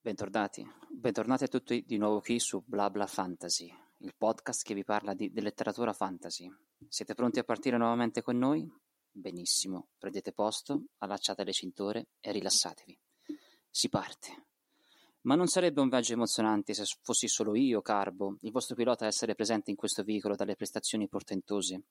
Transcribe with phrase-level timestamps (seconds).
[0.00, 5.12] Bentornati, bentornati a tutti di nuovo qui su BlaBla Fantasy, il podcast che vi parla
[5.12, 6.48] di, di letteratura fantasy.
[6.88, 8.64] Siete pronti a partire nuovamente con noi?
[9.10, 12.96] Benissimo, prendete posto, allacciate le cinture e rilassatevi.
[13.68, 14.44] Si parte.
[15.22, 19.08] Ma non sarebbe un viaggio emozionante se fossi solo io, Carbo, il vostro pilota a
[19.08, 21.82] essere presente in questo veicolo dalle prestazioni portentose.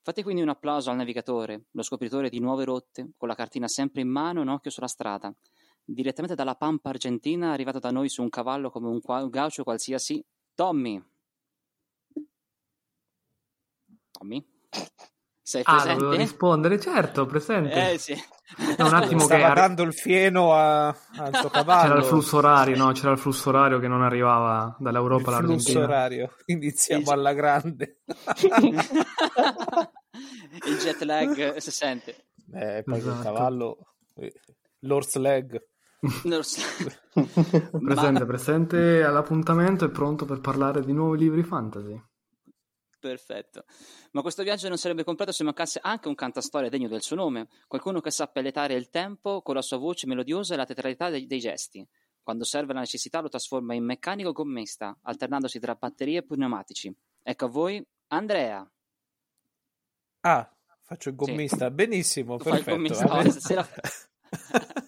[0.00, 4.00] Fate quindi un applauso al navigatore, lo scopritore di nuove rotte, con la cartina sempre
[4.00, 5.34] in mano e un occhio sulla strada,
[5.84, 9.62] direttamente dalla Pampa Argentina, arrivato da noi su un cavallo come un, qua- un gaucho
[9.64, 11.02] qualsiasi, Tommy.
[14.10, 14.46] Tommy?
[15.44, 16.04] Sei Ah, presente?
[16.04, 17.92] dovevo rispondere, certo, presente.
[17.92, 18.12] Eh sì.
[18.12, 21.82] È un attimo che Stava arri- dando il fieno a- al suo cavallo.
[21.88, 22.92] c'era il flusso orario, no?
[22.92, 25.84] C'era il flusso orario che non arrivava dall'Europa Il flusso all'Argentina.
[25.84, 26.36] orario.
[26.46, 27.98] Iniziamo Il- alla grande.
[30.66, 32.26] Il jet lag si sente.
[32.54, 33.16] Eh, poi Esatto.
[33.16, 33.78] il cavallo,
[34.16, 34.32] eh,
[34.80, 35.66] l'horse leg.
[36.24, 36.60] Non so.
[37.14, 42.00] Presente, Ma- presente all'appuntamento e pronto per parlare di nuovi libri fantasy.
[42.98, 43.64] Perfetto.
[44.12, 47.48] Ma questo viaggio non sarebbe completo se mancasse anche un cantastorie degno del suo nome,
[47.66, 51.26] qualcuno che sappia letare il tempo con la sua voce melodiosa e la teatralità dei,
[51.26, 51.86] dei gesti.
[52.22, 56.92] Quando serve la necessità lo trasforma in meccanico gommista, alternandosi tra batterie e pneumatici.
[57.22, 58.68] Ecco a voi Andrea.
[60.20, 60.48] Ah,
[60.82, 61.70] faccio il gommista.
[61.70, 63.04] Benissimo, Tu fai il perfetto.
[63.04, 63.68] gommista, oh, stasera-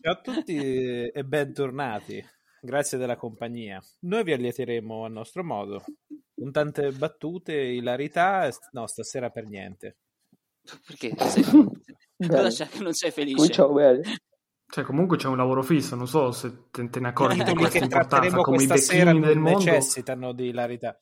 [0.00, 2.24] Ciao a tutti e bentornati.
[2.60, 3.80] Grazie della compagnia.
[4.00, 5.84] Noi vi allieteremo a nostro modo.
[6.34, 9.98] Con tante battute, ilarità, e no, stasera per niente.
[10.84, 11.14] Perché?
[11.28, 11.44] Sei...
[11.44, 13.36] Cosa c'è che non sei felice?
[13.36, 13.72] Qui ciao.
[14.66, 17.78] Cioè, comunque c'è un lavoro fisso, non so se te, te ne accorgi di questa
[17.78, 19.58] che importanza, tratteremo come i questa sera becchini del mondo.
[19.58, 20.98] necessitano di ilarità.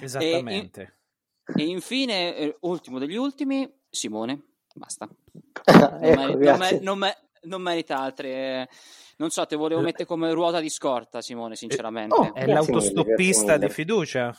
[0.00, 0.98] Esattamente.
[1.44, 4.47] E infine, eh, ultimo degli ultimi, Simone.
[4.78, 5.08] Basta.
[5.64, 6.58] ecco, Non, meri- non grazie.
[6.74, 8.28] mer- non mer- non merita altre.
[8.30, 8.68] eh,
[9.16, 12.14] Non so, te volevo mettere come ruota di scorta, Simone, sinceramente.
[12.14, 14.36] oh, È l'autostoppista mille, di fiducia.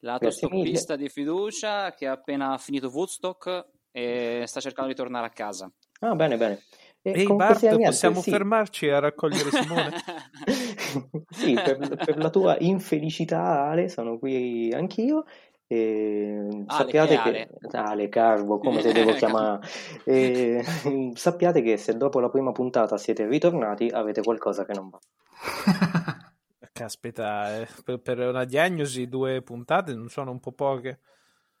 [0.00, 5.70] L'autostoppista di fiducia che ha appena finito Woodstock e sta cercando di tornare a casa.
[6.00, 6.62] Ah, bene, bene.
[7.02, 8.30] E Ehi Bart, possiamo sì.
[8.30, 9.92] fermarci a raccogliere Simone?
[11.30, 15.24] sì, per, per la tua infelicità, Ale, sono qui anch'io.
[15.72, 19.64] E Ale, sappiate che che Ale Carbo, come te devo chiamare?
[20.04, 20.64] E,
[21.14, 24.98] sappiate che se dopo la prima puntata siete ritornati, avete qualcosa che non va.
[26.72, 30.98] Caspita, eh, per, per una diagnosi due puntate non sono un po' poche.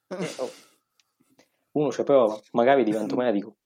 [0.08, 0.50] Eh, oh.
[1.72, 3.58] Uno ci prova, magari divento medico.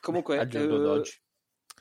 [0.00, 1.20] Comunque, Al giorno eh, d'oggi.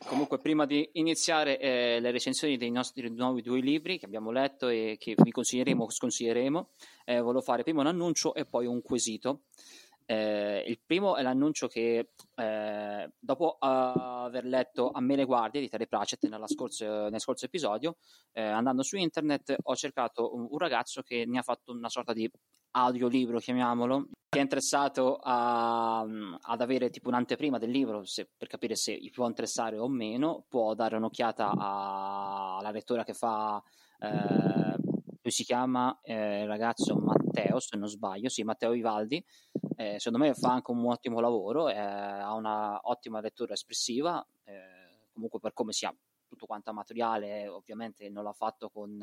[0.05, 4.67] Comunque, prima di iniziare eh, le recensioni dei nostri nuovi due libri che abbiamo letto
[4.67, 6.69] e che vi consiglieremo o sconsiglieremo,
[7.05, 9.41] eh, volevo fare prima un annuncio e poi un quesito.
[10.05, 15.69] Eh, il primo è l'annuncio che eh, dopo aver letto A me le guardie di
[15.69, 17.95] Terry Pratchett scorso- nel scorso episodio,
[18.33, 22.11] eh, andando su internet ho cercato un, un ragazzo che ne ha fatto una sorta
[22.11, 22.29] di
[22.71, 28.75] audiolibro, chiamiamolo, che è interessato a- ad avere tipo un'anteprima del libro se- per capire
[28.75, 33.61] se gli può interessare o meno, può dare un'occhiata a- alla lettura che fa.
[33.99, 34.75] eh,
[35.21, 39.23] lui si chiama eh, il ragazzo Matteo, se non sbaglio, sì, Matteo Vivaldi.
[39.77, 44.21] Eh, secondo me fa anche un ottimo lavoro, eh, ha una ottima lettura espressiva.
[44.43, 45.95] eh, comunque, per come sia
[46.27, 48.97] tutto quanto amatoriale, ovviamente non l'ha fatto con.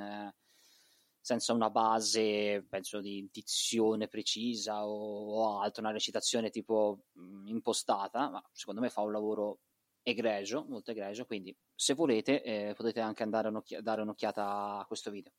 [1.21, 8.31] Senza una base, penso, di dizione precisa o, o altro, una recitazione tipo mh, impostata,
[8.31, 9.61] ma secondo me fa un lavoro
[10.03, 14.85] egregio, molto egregio, quindi se volete eh, potete anche andare a un'occhi- dare un'occhiata a
[14.87, 15.33] questo video.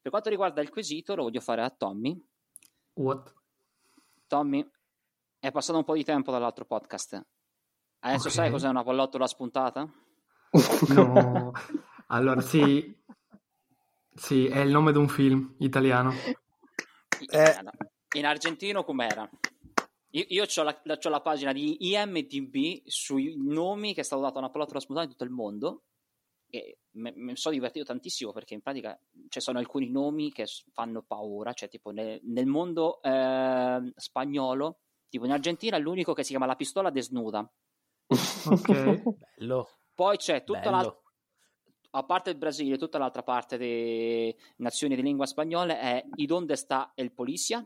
[0.00, 2.16] Per quanto riguarda il quesito, lo voglio fare a Tommy.
[2.94, 3.34] What?
[4.28, 4.64] Tommy,
[5.40, 7.20] è passato un po' di tempo dall'altro podcast.
[8.00, 8.32] Adesso Ok.
[8.32, 9.88] sai cos'è una pallottola spuntata?
[10.88, 11.52] No.
[12.06, 12.96] Allora, sì.
[14.16, 16.12] Sì, è il nome di un film italiano.
[17.30, 17.54] Eh.
[18.16, 19.28] In argentino com'era?
[20.10, 24.22] Io, io ho la, la- c'ho la pagina di IMDB sui nomi che è stato
[24.22, 25.82] dato a una pallottola spuntata in tutto il mondo
[26.48, 28.98] e mi sono divertito tantissimo perché in pratica
[29.28, 35.26] ci sono alcuni nomi che fanno paura, cioè tipo nel, nel mondo eh, spagnolo, tipo
[35.26, 37.46] in Argentina è l'unico che si chiama la pistola desnuda.
[38.46, 39.02] Ok.
[39.36, 41.02] Bello, Poi c'è tutta bello.
[41.96, 46.56] A parte il Brasile, tutta l'altra parte delle nazioni di lingua spagnola è I donde
[46.56, 47.64] sta el policia?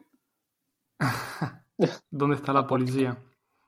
[2.09, 3.21] Dove sta la polizia?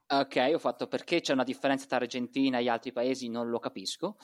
[0.06, 3.58] Ok, ho fatto perché c'è una differenza tra Argentina e gli altri paesi, non lo
[3.58, 4.16] capisco.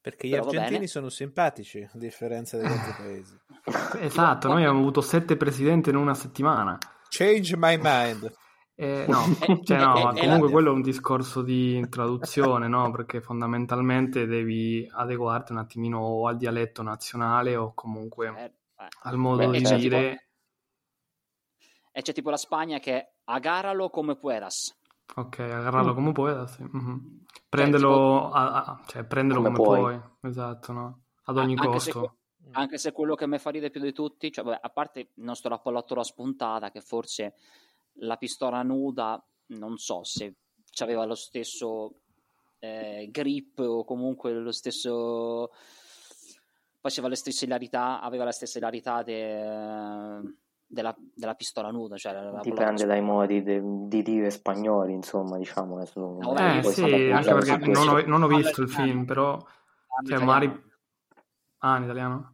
[0.00, 3.40] Perché gli argentini sono simpatici, a differenza degli altri paesi.
[4.04, 6.78] Esatto, noi abbiamo avuto sette presidenti in una settimana.
[7.08, 8.32] Change my mind.
[8.76, 9.18] Eh, no,
[9.64, 12.90] cioè, no, ma comunque quello è un discorso di traduzione, no?
[12.90, 18.44] Perché fondamentalmente devi adeguarti un attimino o al dialetto nazionale o comunque Eh,
[18.84, 18.88] eh.
[19.02, 19.80] al modo Beh, di certo.
[19.82, 20.28] dire.
[21.92, 24.76] E c'è tipo la Spagna che è agárralo come puedas.
[25.16, 25.94] Ok, agarrarlo Mm.
[25.94, 26.62] come puoi, sì.
[26.62, 27.24] mhm.
[27.48, 29.98] Prenderlo, a- a- cioè, prenderlo Come come, puoi.
[29.98, 30.30] puoi.
[30.30, 31.02] Esatto, no?
[31.26, 32.16] Ad ogni Anche se costo.
[32.50, 35.08] Anche se quello che mi fa ridere più di tutti, cioè, vabbè, a parte il
[35.24, 37.34] nostro rappolotto alla spuntata, che forse
[37.98, 40.34] la pistola nuda, non so se
[40.78, 42.00] aveva lo stesso
[42.58, 45.50] eh, grip o comunque lo stesso
[46.80, 50.36] faceva le stesse hilarità, aveva la stessa hilarità de-
[50.66, 52.12] della, della pistola nuda, cioè
[52.42, 55.80] Dipende dai modi de- di dire spagnoli, insomma, diciamo.
[55.80, 59.38] Eh poi sì, anche perché non ho, non ho visto il film, però...
[60.04, 60.72] Cioè, magari...
[61.58, 62.33] Ah, in italiano?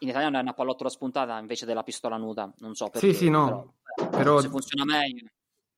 [0.00, 3.12] In italiano è una pallottola spuntata invece della pistola nuda, non so perché.
[3.12, 3.74] Sì, sì, no.
[3.94, 5.28] però, Però- se funziona meglio.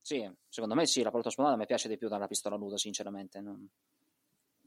[0.00, 3.41] Sì, secondo me sì, la pallottola spuntata mi piace di più dalla pistola nuda, sinceramente.
[3.41, 3.69] non-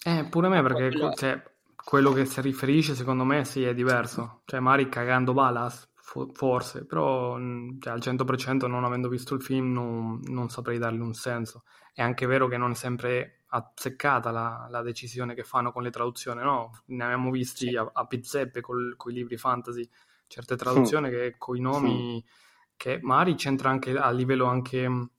[0.04, 1.42] Eh, pure me, perché Quello- cioè,
[1.76, 4.42] quello che si riferisce, secondo me, sì, è diverso.
[4.46, 5.89] Cioè, magari cagando balas,
[6.34, 11.00] forse, però mh, cioè, al 100% non avendo visto il film non, non saprei dargli
[11.00, 11.64] un senso.
[11.94, 15.90] È anche vero che non è sempre azzeccata la, la decisione che fanno con le
[15.92, 16.82] traduzioni, no?
[16.88, 17.76] Ne abbiamo visti Sì.
[17.76, 19.88] a, a pizzeppe con i libri fantasy,
[20.28, 22.24] certe traduzioni che con i nomi
[22.78, 25.10] che magari c'entra anche a livello anche mh,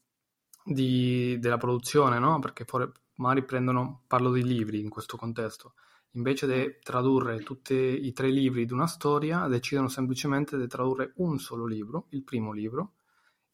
[0.65, 2.39] di- della produzione, no?
[2.39, 2.65] Perché
[3.17, 5.75] magari prendono, parlo di libri in questo contesto,
[6.13, 11.39] invece di tradurre tutti i tre libri di una storia, decidono semplicemente di tradurre un
[11.39, 12.95] solo libro, il primo libro,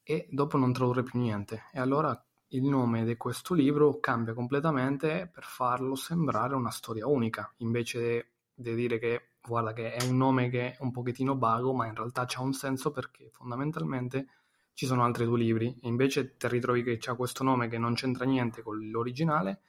[0.03, 1.65] e dopo non tradurre più niente.
[1.73, 2.19] E allora
[2.51, 8.75] il nome di questo libro cambia completamente per farlo sembrare una storia unica, invece di
[8.75, 12.25] dire che guarda che è un nome che è un pochettino vago, ma in realtà
[12.27, 14.29] c'ha un senso perché fondamentalmente
[14.73, 17.95] ci sono altri due libri e invece ti ritrovi che c'ha questo nome che non
[17.95, 19.61] c'entra niente con l'originale,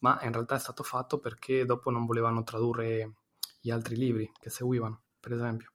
[0.00, 3.14] ma in realtà è stato fatto perché dopo non volevano tradurre
[3.60, 5.72] gli altri libri che seguivano, per esempio.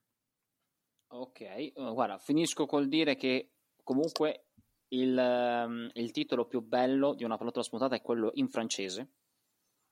[1.10, 4.48] Ok, eh, guarda, finisco col dire che comunque
[4.88, 9.12] il, ehm, il titolo più bello di una pallottola spuntata è quello in francese,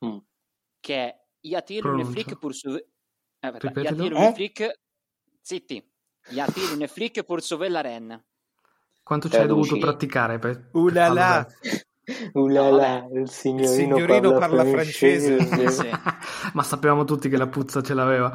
[0.05, 0.19] Mm.
[0.81, 2.83] che è Y a-t-il une flic pour sauver...
[3.41, 3.87] Eh, aspetta, y Ripetilo.
[3.87, 4.33] a-t-il une Eh?
[4.33, 4.71] flic...
[5.41, 5.83] Zitti.
[6.29, 8.25] Y a-t-il une flic pour sauver la reine?
[9.03, 10.89] Quanto ci hai dovuto praticare per, per Uh
[12.33, 13.09] vabbè.
[13.19, 15.69] il signorino, Il signorino parla, parla francese.
[15.71, 15.89] Sì.
[16.55, 18.33] Ma sapevamo tutti che la puzza ce l'aveva.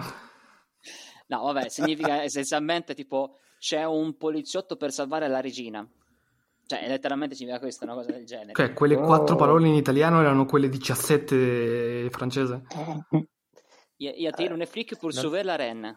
[1.28, 5.86] No, vabbè, significa essenzialmente tipo c'è un poliziotto per salvare la regina.
[6.66, 8.52] Cioè, letteralmente significa questo, una cosa del genere.
[8.54, 9.06] Cioè, quelle Oh.
[9.06, 12.64] quattro parole in italiano erano quelle 17 francese.
[14.00, 15.96] Y, y a-t-il une flic pour non- sauver la reine?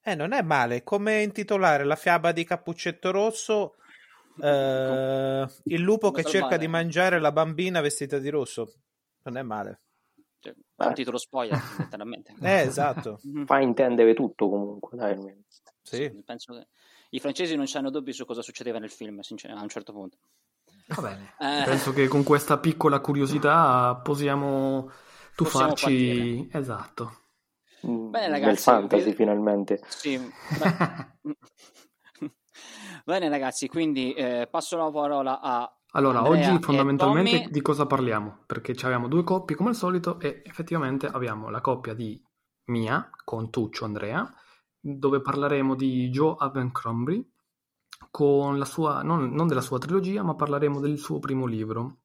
[0.00, 0.84] Eh, non è male.
[0.84, 3.74] Come intitolare la fiaba di Cappuccetto Rosso?
[4.40, 8.72] Eh, il lupo che cerca di mangiare la bambina vestita di rosso.
[9.22, 9.80] Non è male.
[10.40, 12.34] Cioè, è un titolo spoiler, letteralmente.
[12.40, 13.20] Eh, esatto.
[13.22, 13.44] Mhm.
[13.46, 15.16] Fa intendere tutto comunque, dai.
[15.82, 16.10] Sì.
[16.24, 16.66] Penso che
[17.10, 20.18] i francesi non hanno dubbi su cosa succedeva nel film, sincer- a un certo punto.
[20.88, 21.34] Va bene.
[21.38, 24.90] Eh, Penso che con questa piccola curiosità possiamo
[25.34, 26.48] Possiamo tuffarci.
[26.52, 27.18] Esatto.
[27.86, 29.80] Mm, Bene, Del ragazzi, fantasy vi- finalmente.
[29.88, 30.18] sì,
[30.58, 31.32] beh.
[33.08, 38.40] Bene ragazzi, quindi eh, passo la parola a Allora, Andrea oggi fondamentalmente di cosa parliamo?
[38.44, 42.22] Perché abbiamo due coppie come al solito e effettivamente abbiamo la coppia di
[42.66, 44.30] Mia con Tuccio Andrea,
[44.78, 47.24] dove parleremo di Joe Abercrombie
[48.10, 52.00] con la sua, non, non della sua trilogia, ma parleremo del suo primo libro,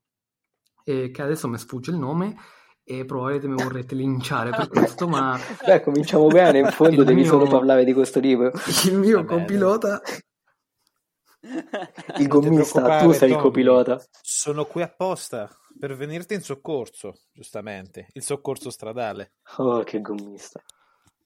[0.85, 2.33] eh, che adesso mi sfugge il nome
[2.81, 7.29] e probabilmente mi vorrete linciare per questo, ma Dai, cominciamo bene, in fondo devi mio-
[7.29, 8.53] solo parlare di questo libro.
[8.85, 9.27] il mio bene.
[9.27, 10.01] compilota
[12.17, 13.47] Il gommista, tu sei il Tommy.
[13.47, 14.01] copilota.
[14.21, 18.07] Sono qui apposta per venirti in soccorso, giustamente.
[18.13, 19.33] Il soccorso stradale.
[19.57, 20.63] Oh, che gommista.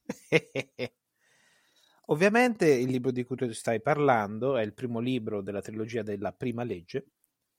[2.10, 6.32] Ovviamente il libro di cui tu stai parlando è il primo libro della trilogia della
[6.32, 7.06] prima legge,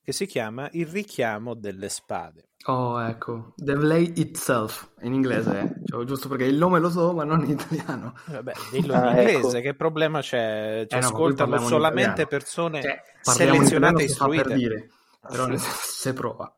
[0.08, 2.44] che si chiama Il richiamo delle spade.
[2.64, 5.74] Oh, ecco, The Play Itself, in inglese, eh.
[5.84, 8.14] Cioè, giusto perché il nome lo so, ma non in italiano.
[8.26, 9.60] Vabbè, dillo in Ah, inglese, ecco.
[9.60, 10.86] che problema c'è?
[10.88, 14.54] Ci Eh no, ma qui ascoltano in solamente persone Cioè, selezionate e fa per istruite.
[14.54, 14.90] dire,
[15.28, 16.56] però senso, se prova.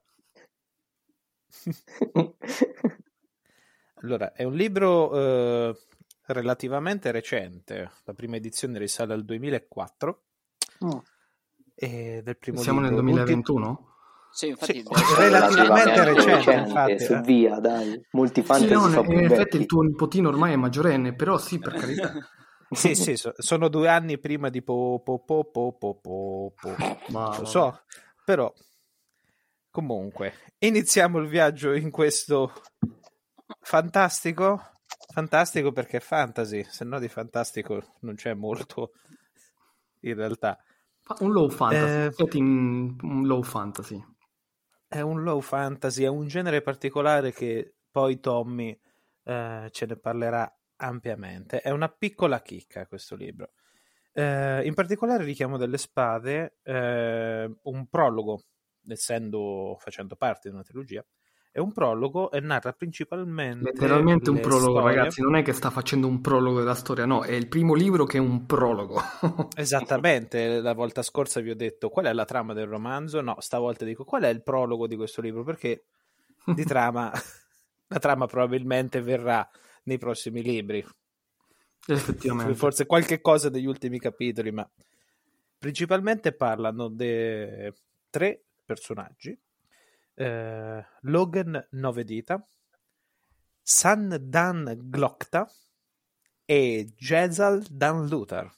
[4.02, 5.76] Allora, è un libro eh,
[6.26, 10.22] relativamente recente, la prima edizione risale al 2004.
[10.84, 10.98] Mm.
[11.82, 13.04] E del primo Siamo nel libro.
[13.06, 13.88] 2021?
[14.30, 17.20] Sì, infatti Sì, relativamente recente, infatti, su eh.
[17.22, 17.98] via, dai.
[18.10, 19.56] Molti Sì, fantasy no, in più effetti vecchi.
[19.56, 22.12] il tuo nipotino ormai è maggiorenne, però sì, per carità.
[22.72, 26.52] Sì, sì, so- sono due anni prima di po po po po po po.
[26.60, 26.76] po.
[27.08, 27.80] Ma, Lo so,
[28.24, 28.52] però
[29.70, 32.52] comunque iniziamo il viaggio in questo
[33.62, 34.60] fantastico.
[35.12, 38.92] Fantastico perché è fantasy, se no di fantastico non c'è molto
[40.02, 40.56] in realtà.
[41.18, 42.10] Un low fantasy, Eh,
[43.02, 44.02] un low fantasy.
[44.86, 48.78] È un low fantasy, è un genere particolare che poi Tommy
[49.24, 51.60] eh, ce ne parlerà ampiamente.
[51.60, 53.52] È una piccola chicca questo libro.
[54.12, 58.42] Eh, in particolare Richiamo delle Spade, eh, un prologo,
[58.88, 61.04] essendo facendo parte di una trilogia,
[61.52, 65.20] è un prologo e narra principalmente Letteralmente un prologo, storie- ragazzi.
[65.20, 68.18] Non è che sta facendo un prologo della storia, no, è il primo libro che
[68.18, 69.00] è un prologo.
[69.56, 73.84] Esattamente, la volta scorsa vi ho detto qual è la trama del romanzo, no, stavolta
[73.84, 75.86] dico qual è il prologo di questo libro, perché
[76.44, 77.10] di trama,
[77.88, 79.48] la trama probabilmente verrà
[79.84, 80.86] nei prossimi libri,
[81.88, 82.54] Effettivamente.
[82.54, 84.68] forse qualche cosa degli ultimi capitoli, ma
[85.58, 87.72] principalmente parlano di
[88.08, 89.36] tre personaggi,
[90.20, 92.46] eh, Logan Nove Dita,
[93.62, 95.50] San Dan Glokta
[96.44, 98.52] e Jezal Dan Luthar.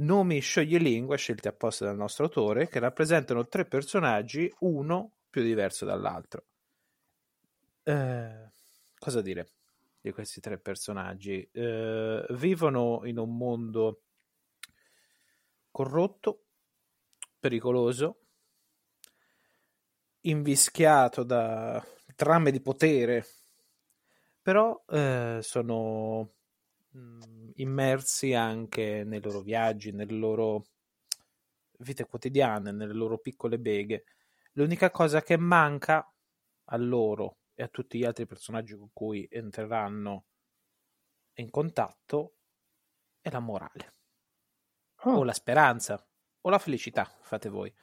[0.00, 6.44] Nomi scioglilingua scelti apposta dal nostro autore che rappresentano tre personaggi, uno più diverso dall'altro.
[7.82, 8.50] Eh,
[8.98, 9.48] cosa dire
[10.00, 11.48] di questi tre personaggi?
[11.50, 14.02] Eh, vivono in un mondo
[15.70, 16.44] corrotto,
[17.38, 18.29] pericoloso,
[20.22, 21.84] invischiato da
[22.14, 23.26] trame di potere,
[24.42, 26.32] però eh, sono
[26.90, 30.64] mh, immersi anche nei loro viaggi, nelle loro
[31.78, 34.04] vite quotidiane, nelle loro piccole beghe.
[34.52, 36.12] L'unica cosa che manca
[36.64, 40.24] a loro e a tutti gli altri personaggi con cui entreranno
[41.34, 42.34] in contatto
[43.20, 43.92] è la morale,
[45.02, 46.06] Ah, o la speranza,
[46.42, 47.74] o la felicità, fate voi.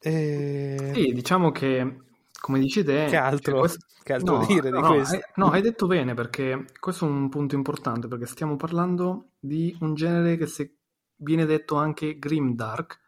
[0.00, 0.92] E...
[0.92, 1.98] Sì, diciamo che,
[2.40, 3.06] come dici te...
[3.08, 5.16] Che altro, cioè, questo- che altro No, dire di no, questo?
[5.16, 9.76] hai, no, hai detto bene perché questo è un punto importante perché stiamo parlando di
[9.80, 10.78] un genere che se
[11.16, 12.98] viene detto anche grimdark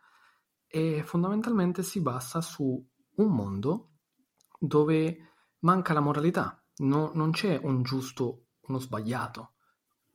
[0.66, 3.92] e fondamentalmente si basa su un mondo
[4.58, 5.16] dove
[5.60, 9.54] manca la moralità, No- non c'è un giusto, uno sbagliato,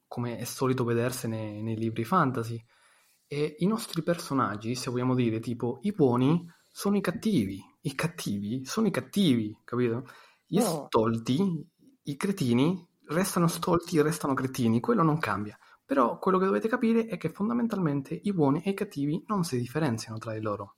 [0.08, 2.64] come è solito vedersene nei libri fantasy.
[3.28, 8.66] E i nostri personaggi, se vogliamo dire, tipo i buoni sono i cattivi, i cattivi
[8.66, 10.08] sono i cattivi, capito?
[10.48, 10.88] Gli No.
[10.88, 11.70] stolti,
[12.02, 15.56] i cretini, restano stolti e restano cretini, quello non cambia.
[15.86, 19.60] Però quello che dovete capire è che fondamentalmente i buoni e i cattivi non si
[19.60, 20.78] differenziano tra di loro.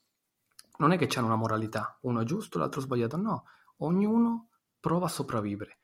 [0.80, 3.46] Non è che c'è una moralità, uno è giusto, l'altro è sbagliato, no.
[3.78, 4.50] Ognuno
[4.82, 5.78] prova a sopravvivere.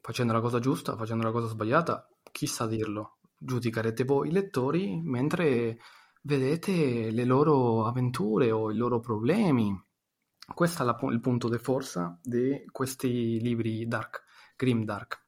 [0.00, 3.18] Facendo la cosa giusta, facendo la cosa sbagliata, chi sa dirlo?
[3.38, 5.78] Giudicherete voi lettori mentre
[6.22, 9.74] vedete le loro avventure o i loro problemi.
[10.54, 14.24] Questo è la il punto di forza di questi libri dark,
[14.56, 15.24] grimdark.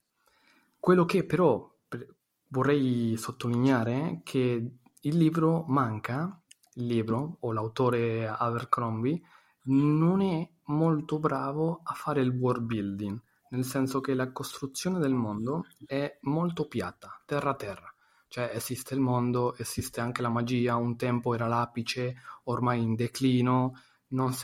[0.78, 2.14] Quello che però per-
[2.48, 6.40] vorrei sottolineare è che il libro manca,
[6.74, 9.20] il libro o l'autore Abercrombie
[9.64, 13.20] non è molto bravo a fare il world building,
[13.50, 17.89] nel senso che la costruzione del mondo è molto piatta, terra terra.
[18.30, 23.72] Cioè esiste il mondo, esiste anche la magia, un tempo era l'apice, ormai in declino,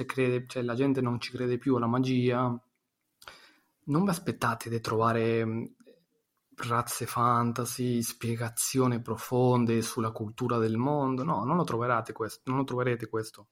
[0.04, 2.60] crede, cioè la gente non ci crede più alla magia.
[3.84, 5.74] Non vi aspettate di trovare mh,
[6.56, 13.08] razze fantasy, spiegazioni profonde sulla cultura del mondo, no, non lo troverete questo, lo troverete
[13.08, 13.50] questo.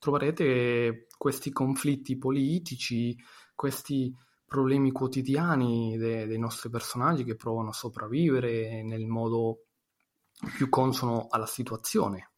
[0.00, 3.16] Troverete questi conflitti politici,
[3.54, 4.12] questi
[4.44, 9.65] problemi quotidiani de- dei nostri personaggi che provano a sopravvivere nel modo
[10.56, 12.30] più consono alla situazione.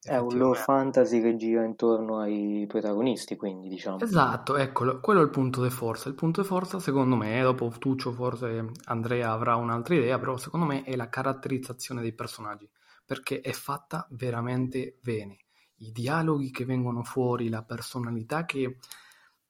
[0.00, 3.98] È un low fantasy che gira intorno ai protagonisti, quindi diciamo.
[3.98, 6.08] Esatto, ecco, quello è il punto di forza.
[6.08, 10.66] Il punto di forza, secondo me, dopo Tuccio forse Andrea avrà un'altra idea, però secondo
[10.66, 12.68] me è la caratterizzazione dei personaggi,
[13.04, 15.38] perché è fatta veramente bene.
[15.76, 18.78] I dialoghi che vengono fuori, la personalità che,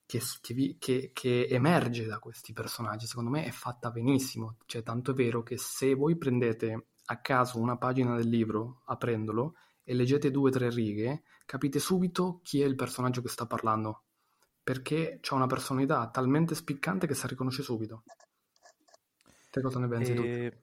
[0.06, 0.20] che,
[0.78, 4.56] che- che emerge da questi personaggi, secondo me è fatta benissimo.
[4.66, 9.56] Cioè, tanto è vero che se voi prendete a caso una pagina del libro, aprendolo,
[9.82, 14.04] e leggete due o tre righe, capite subito chi è il personaggio che sta parlando,
[14.62, 18.02] perché ha una personalità talmente spiccante che si riconosce subito.
[19.50, 20.22] Te cosa ne pensi tu?
[20.22, 20.58] E-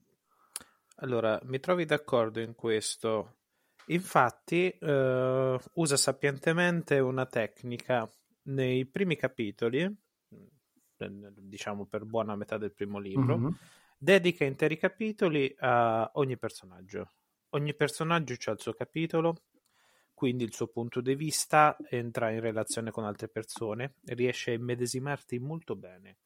[0.98, 3.38] Allora, mi trovi d'accordo in questo.
[3.88, 8.08] Infatti, eh, usa sapientemente una tecnica
[8.44, 9.98] nei primi capitoli, eh,
[11.40, 13.56] diciamo per buona metà del primo libro, Mhm.
[14.04, 17.12] Dedica interi capitoli a ogni personaggio.
[17.50, 19.44] Ogni personaggio ha il suo capitolo,
[20.12, 25.38] quindi il suo punto di vista entra in relazione con altre persone, riesce a immedesimarti
[25.38, 26.18] molto bene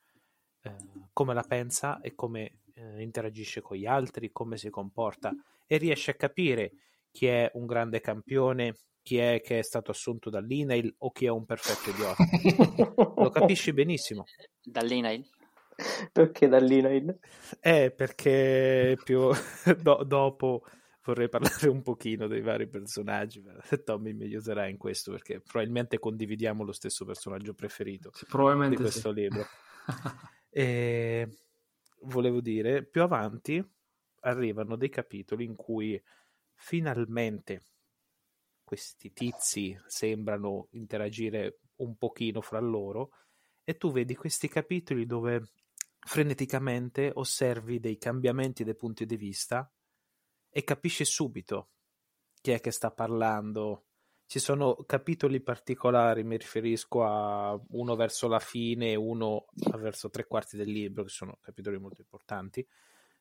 [0.62, 0.76] eh,
[1.12, 5.36] come la pensa e come eh, interagisce con gli altri, come si comporta
[5.68, 6.72] e riesce a capire
[7.12, 11.30] chi è un grande campione, chi è che è stato assunto dall'Inail o chi è
[11.30, 12.24] un perfetto idiota.
[13.22, 14.24] Lo capisci benissimo.
[14.64, 15.30] Dall'Inail?
[16.12, 17.20] Perché dall'Inail?
[17.60, 19.30] Eh, perché più
[19.82, 20.64] do- dopo
[21.04, 23.44] vorrei parlare un pochino dei vari personaggi.
[23.84, 29.14] Tommy mi aiuterà in questo perché probabilmente condividiamo lo stesso personaggio preferito probabilmente di questo
[29.14, 29.20] sì.
[29.20, 29.46] libro.
[30.50, 31.38] e
[32.02, 33.64] volevo dire, più avanti
[34.22, 36.02] arrivano dei capitoli in cui
[36.54, 37.62] finalmente
[38.64, 43.12] questi tizi sembrano interagire un pochino fra loro
[43.64, 45.50] e tu vedi questi capitoli dove
[46.06, 49.70] freneticamente osservi dei cambiamenti dei punti di vista
[50.50, 51.72] e capisci subito
[52.42, 53.88] chi è che sta parlando.
[54.28, 59.48] Ci sono capitoli particolari, mi riferisco a uno verso la fine e uno
[59.78, 62.66] verso tre quarti del libro, che sono capitoli molto importanti,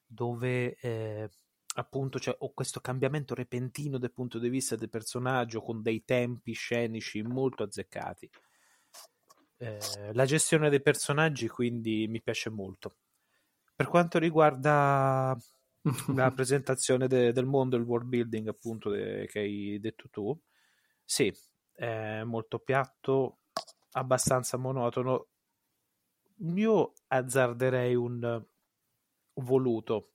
[0.07, 1.29] dove eh,
[1.77, 6.53] appunto c'è oh, questo cambiamento repentino del punto di vista del personaggio con dei tempi
[6.53, 8.31] scenici molto azzeccati.
[9.57, 12.97] Eh, la gestione dei personaggi quindi mi piace molto.
[13.75, 15.37] Per quanto riguarda
[16.15, 20.39] la presentazione de- del mondo, il world building appunto de- che hai detto tu,
[21.05, 21.33] sì,
[21.73, 23.39] è molto piatto,
[23.93, 25.29] abbastanza monotono.
[26.55, 28.45] Io azzarderei un
[29.35, 30.11] voluto.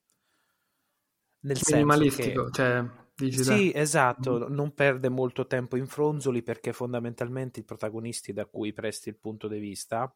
[1.41, 2.51] Nel Minimalistico, senso che...
[2.51, 2.85] cioè,
[3.23, 8.73] dici Sì, esatto, non perde molto tempo in fronzoli perché fondamentalmente i protagonisti da cui
[8.73, 10.13] presti il punto di vista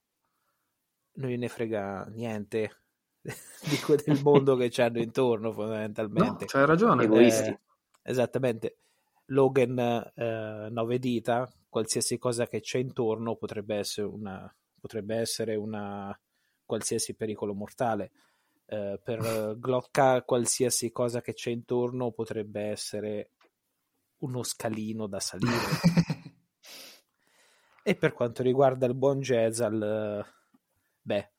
[1.15, 2.81] non gliene frega niente
[3.69, 5.51] di quel del mondo che c'hanno intorno
[6.11, 6.45] No, fondamentalmente.
[6.45, 7.03] c'hai ragione.
[7.03, 7.49] Egoisti.
[7.49, 7.59] Eh,
[8.01, 8.77] esattamente.
[9.27, 16.17] Logan eh, nove dita, qualsiasi cosa che c'è intorno potrebbe essere una, potrebbe essere una
[16.65, 18.11] qualsiasi pericolo mortale.
[18.65, 23.31] Eh, per Glocka qualsiasi cosa che c'è intorno potrebbe essere
[24.19, 25.51] uno scalino da salire.
[27.83, 30.25] e per quanto riguarda il buon Jezal, eh,
[31.01, 31.31] beh,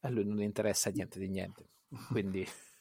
[0.00, 1.68] a lui non interessa niente di niente.
[2.10, 2.46] Quindi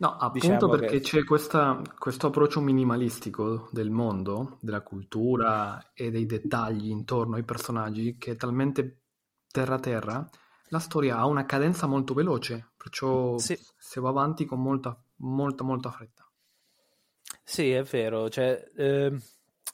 [0.00, 6.12] No, appunto diciamo perché che c'è questa- questo approccio minimalistico del mondo, della cultura e
[6.12, 9.00] dei dettagli intorno ai personaggi che è talmente
[9.50, 10.28] terra-terra,
[10.68, 15.64] la storia ha una cadenza molto veloce, perciò sì, se va avanti con molta, molta,
[15.64, 16.28] molta fretta.
[17.42, 18.28] sì, è vero.
[18.28, 19.18] Cioè, ehm,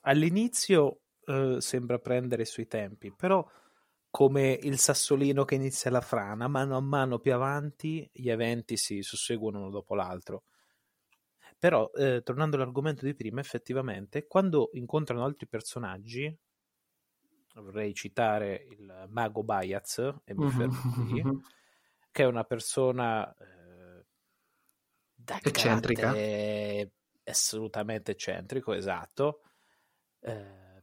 [0.03, 3.47] all'inizio eh, sembra prendere i suoi tempi, però
[4.11, 9.03] come il sassolino che inizia la frana, mano a mano più avanti gli eventi si
[9.03, 10.45] susseguono uno dopo l'altro.
[11.59, 16.37] Però, eh, tornando all'argomento di prima, effettivamente, quando incontrano altri personaggi,
[17.55, 21.23] vorrei citare il mago Bayaz, e mi fermo qui,
[22.11, 24.05] che è una persona eh,
[25.15, 26.13] da Eccentrica.
[27.25, 29.41] assolutamente eccentrico, esatto.
[30.21, 30.83] Eh,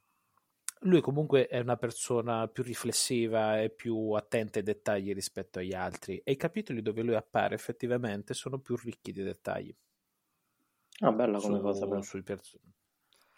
[0.83, 6.19] lui comunque è una persona più riflessiva e più attenta ai dettagli rispetto agli altri
[6.23, 9.75] e i capitoli dove lui appare effettivamente sono più ricchi di dettagli
[11.01, 12.01] Ah, bella come su- cosa, però.
[12.01, 12.61] sui person-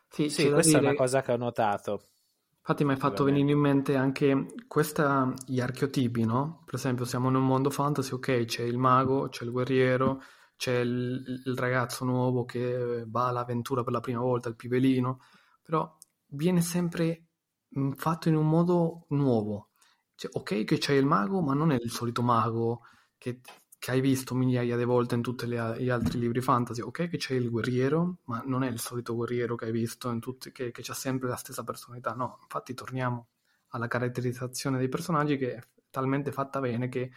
[0.10, 2.10] Sì, Sì, questa è una dire, cosa che ho notato.
[2.66, 6.64] Infatti mi hai fatto venire in mente anche questa, gli archetipi, no?
[6.64, 10.22] Per esempio siamo in un mondo fantasy, ok, c'è il mago, c'è il guerriero,
[10.56, 15.20] c'è il, il ragazzo nuovo che va all'avventura per la prima volta, il pivelino,
[15.62, 15.98] però
[16.28, 17.26] viene sempre
[17.96, 19.72] fatto in un modo nuovo.
[20.16, 22.84] Cioè, ok che c'è il mago, ma non è il solito mago
[23.18, 23.42] che,
[23.84, 26.80] che hai visto migliaia di volte in tutti gli altri libri fantasy.
[26.80, 30.22] Ok che c'è il guerriero, ma non è il solito guerriero che hai visto in
[30.22, 32.14] tutti, che, che ha sempre la stessa personalità.
[32.14, 33.28] No, infatti torniamo
[33.72, 37.12] alla caratterizzazione dei personaggi che è talmente fatta bene che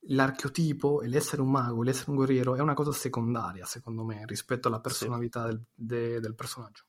[0.00, 4.68] l'archetipo e l'essere un mago, l'essere un guerriero è una cosa secondaria, secondo me, rispetto
[4.68, 4.82] alla Sì.
[4.82, 6.84] personalità del, de- del personaggio.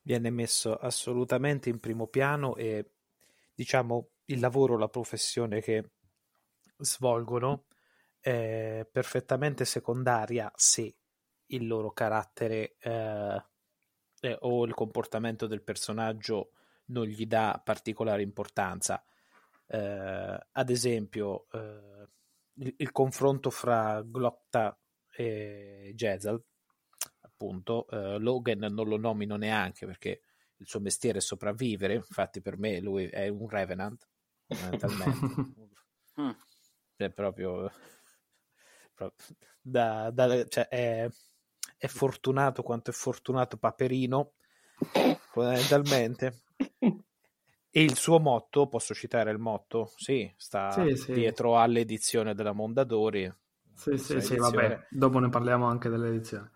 [0.00, 2.88] Viene messo assolutamente in primo piano e
[3.52, 5.90] diciamo il lavoro, la professione che
[6.78, 7.66] svolgono
[8.20, 10.96] è perfettamente secondaria se
[11.46, 13.44] il loro carattere eh,
[14.20, 16.52] eh, o il comportamento del personaggio
[16.86, 19.04] non gli dà particolare importanza.
[19.66, 22.08] Eh, ad esempio, eh,
[22.54, 24.78] il, il confronto fra Glocta
[25.10, 26.42] e Jezal,
[27.20, 30.22] appunto, eh, Logan non lo nomino neanche perché
[30.56, 34.08] il suo mestiere è sopravvivere, infatti per me lui è un Revenant,
[34.46, 35.72] fondamentalmente.
[37.00, 37.04] Mm.
[37.06, 37.70] È proprio
[39.60, 41.08] da, da, cioè è,
[41.76, 44.34] è fortunato quanto è fortunato Paperino,
[45.32, 46.42] fondamentalmente.
[47.76, 49.90] E il suo motto, posso citare il motto?
[49.96, 51.12] Sì, sta Sì, sì.
[51.12, 53.32] dietro all'edizione della Mondadori.
[53.74, 56.52] Sì, sì, Sua sì, vabbè, dopo ne parliamo anche dell'edizione.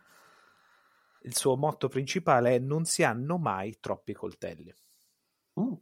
[1.22, 4.72] Il suo motto principale è non si hanno mai troppi coltelli.
[5.58, 5.72] Mm.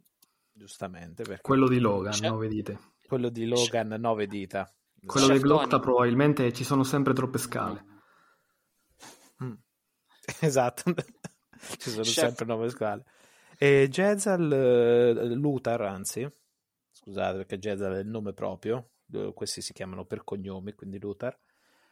[0.51, 2.79] Giustamente, Quello di Logan, nove dite.
[3.07, 4.71] Quello di Logan, nove dita.
[5.05, 7.85] Quello di Glotta probabilmente ci sono sempre troppe scale.
[9.43, 9.53] Mm.
[10.41, 10.93] Esatto,
[11.77, 12.13] ci sono Chef.
[12.13, 13.05] sempre nove scale.
[13.57, 16.29] E Jezal eh, Luthar, anzi,
[16.91, 21.37] scusate perché Jezal è il nome proprio, eh, questi si chiamano per cognomi, quindi Luthar.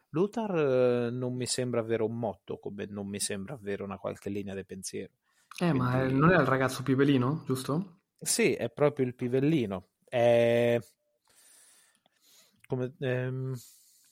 [0.10, 4.30] Luthar eh, non mi sembra avere un motto, come non mi sembra avere una qualche
[4.30, 5.14] linea di pensiero.
[5.60, 8.02] Eh, ma Quindi- eh, non era il ragazzo pipelino, giusto?
[8.20, 9.92] Sì, è proprio il pivellino.
[10.04, 10.78] È
[12.68, 13.54] come ehm,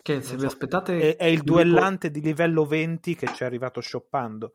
[0.02, 0.46] Che se vi so.
[0.48, 1.16] aspettate...
[1.16, 4.54] è, è il duellante di livello 20 che ci è arrivato shoppando.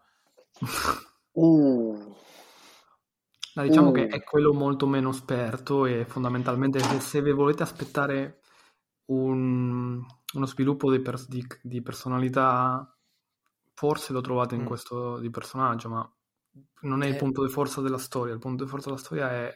[1.33, 2.15] Uh,
[3.55, 3.93] No, diciamo Uh.
[3.93, 8.41] che è quello molto meno esperto e fondamentalmente se, se vi volete aspettare
[9.07, 10.01] un-
[10.35, 12.97] uno sviluppo di, pers- di- di personalità,
[13.75, 14.67] forse lo trovate in Mm.
[14.67, 16.17] questo di personaggio, ma
[16.83, 17.19] non è il Eh.
[17.19, 18.33] punto di forza della storia.
[18.35, 19.53] Il punto di forza della storia è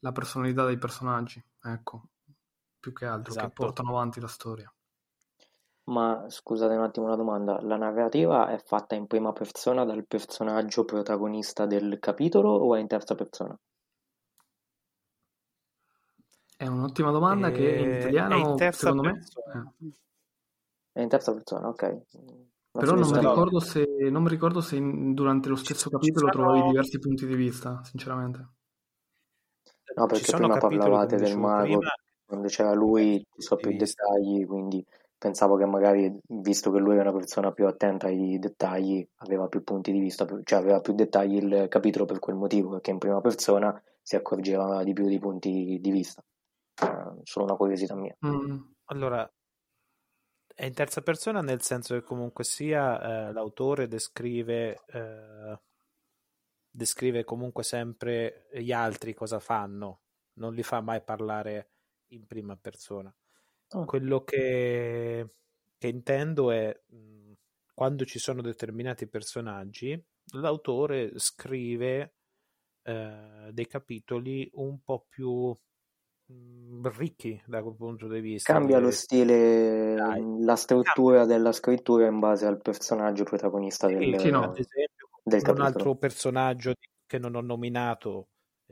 [0.00, 2.08] la personalità dei personaggi, ecco,
[2.80, 3.52] più che altro, che Esatto.
[3.52, 4.72] portano avanti la storia.
[5.90, 10.86] ma scusate un attimo una domanda, la narrativa è fatta in prima persona dal personaggio
[10.86, 13.54] protagonista del capitolo o è in terza persona?
[16.56, 19.12] È un'ottima domanda che in Eh, italiano, è in terza secondo me...
[19.14, 19.74] persona.
[19.82, 19.92] eh.
[20.92, 21.82] È in terza persona, ok.
[22.72, 25.90] Ma Però non mi ricordo se, non mi ricordo se in- durante lo stesso ci
[25.90, 28.38] capitolo sono- trovavi diversi punti di vista, sinceramente.
[29.96, 31.90] No, Ci perché sono prima capitoli, parlavate del mago, prima,
[32.30, 34.86] quando c'era lui di più dettagli, quindi
[35.18, 39.64] pensavo che magari, visto che lui è una persona più attenta ai dettagli, aveva più
[39.64, 43.20] punti di vista, cioè aveva più dettagli il capitolo per quel motivo, perché in prima
[43.20, 46.24] persona si accorgeva di più di punti di vista.
[46.82, 48.16] Eh, solo una curiosità mia.
[48.24, 48.60] Mm.
[48.86, 49.28] Allora,
[50.54, 55.60] è in terza persona nel senso che comunque sia eh, l'autore descrive, eh,
[56.70, 60.00] descrive comunque sempre gli altri cosa fanno,
[60.34, 61.72] non li fa mai parlare
[62.10, 63.14] in prima persona.
[63.72, 63.84] Ah.
[63.84, 65.34] Quello che,
[65.78, 67.32] che intendo è mh,
[67.74, 70.00] quando ci sono determinati personaggi,
[70.34, 72.14] l'autore scrive
[72.82, 75.56] eh, dei capitoli un po' più
[76.26, 78.52] mh, ricchi da quel punto di vista.
[78.52, 80.42] Cambia lo stile, Dai.
[80.44, 84.42] la struttura della scrittura in base al personaggio protagonista Sì, del, sì, no.
[84.44, 85.66] ad esempio, del un capitolo.
[85.66, 86.72] altro personaggio
[87.06, 88.28] che non ho nominato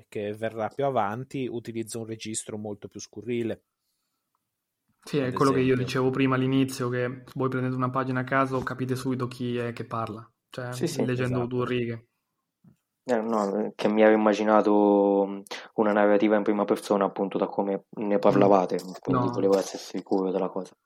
[0.09, 3.63] che verrà più avanti utilizza un registro molto più scurrile.
[5.03, 8.63] Sì, è quello che io dicevo prima all'inizio, che voi prendete una pagina a caso,
[8.63, 11.47] capite subito chi è che parla, cioè Sì, sì, leggendo esatto.
[11.47, 12.07] due righe.
[13.05, 15.43] Eh, no, che mi ero immaginato mh,
[15.75, 19.33] una narrativa in prima persona appunto da come ne parlavate, quindi No.
[19.33, 20.77] volevo essere sicuro della cosa.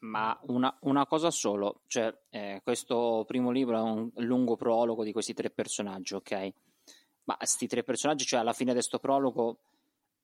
[0.00, 5.12] Ma una, una cosa solo, cioè eh, questo primo libro è un lungo prologo di
[5.12, 6.52] questi tre personaggi, ok?
[7.24, 9.58] Ma questi tre personaggi, cioè alla fine di questo prologo,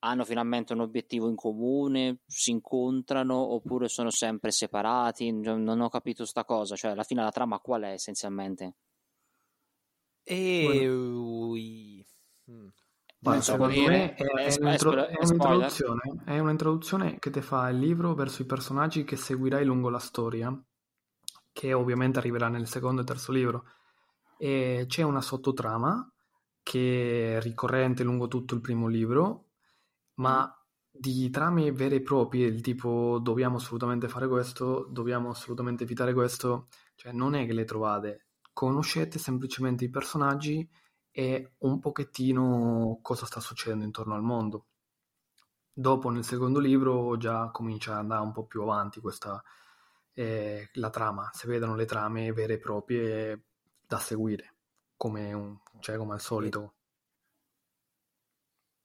[0.00, 5.32] hanno finalmente un obiettivo in comune, si incontrano oppure sono sempre separati?
[5.32, 8.74] Non non ho capito sta cosa, cioè alla fine la trama qual è essenzialmente?
[10.22, 12.04] E ui.
[12.50, 12.68] Mm.
[13.40, 18.42] Secondo me è, è un'intro- è un'introduzione, è un'introduzione che ti fa il libro verso
[18.42, 20.56] i personaggi che seguirai lungo la storia,
[21.52, 23.64] che ovviamente arriverà nel secondo e terzo libro.
[24.36, 26.08] E c'è una sottotrama
[26.68, 29.46] che è ricorrente lungo tutto il primo libro,
[30.16, 30.54] ma
[30.90, 36.68] di trame vere e proprie, del tipo dobbiamo assolutamente fare questo, dobbiamo assolutamente evitare questo,
[36.94, 40.68] cioè non è che le trovate, conoscete semplicemente i personaggi
[41.10, 44.66] e un pochettino cosa sta succedendo intorno al mondo.
[45.72, 49.42] Dopo, nel secondo libro, già comincia ad andare un po' più avanti questa,
[50.12, 53.44] eh, la trama, si vedono le trame vere e proprie
[53.86, 54.56] da seguire,
[54.96, 56.74] come, un- cioè, come al solito.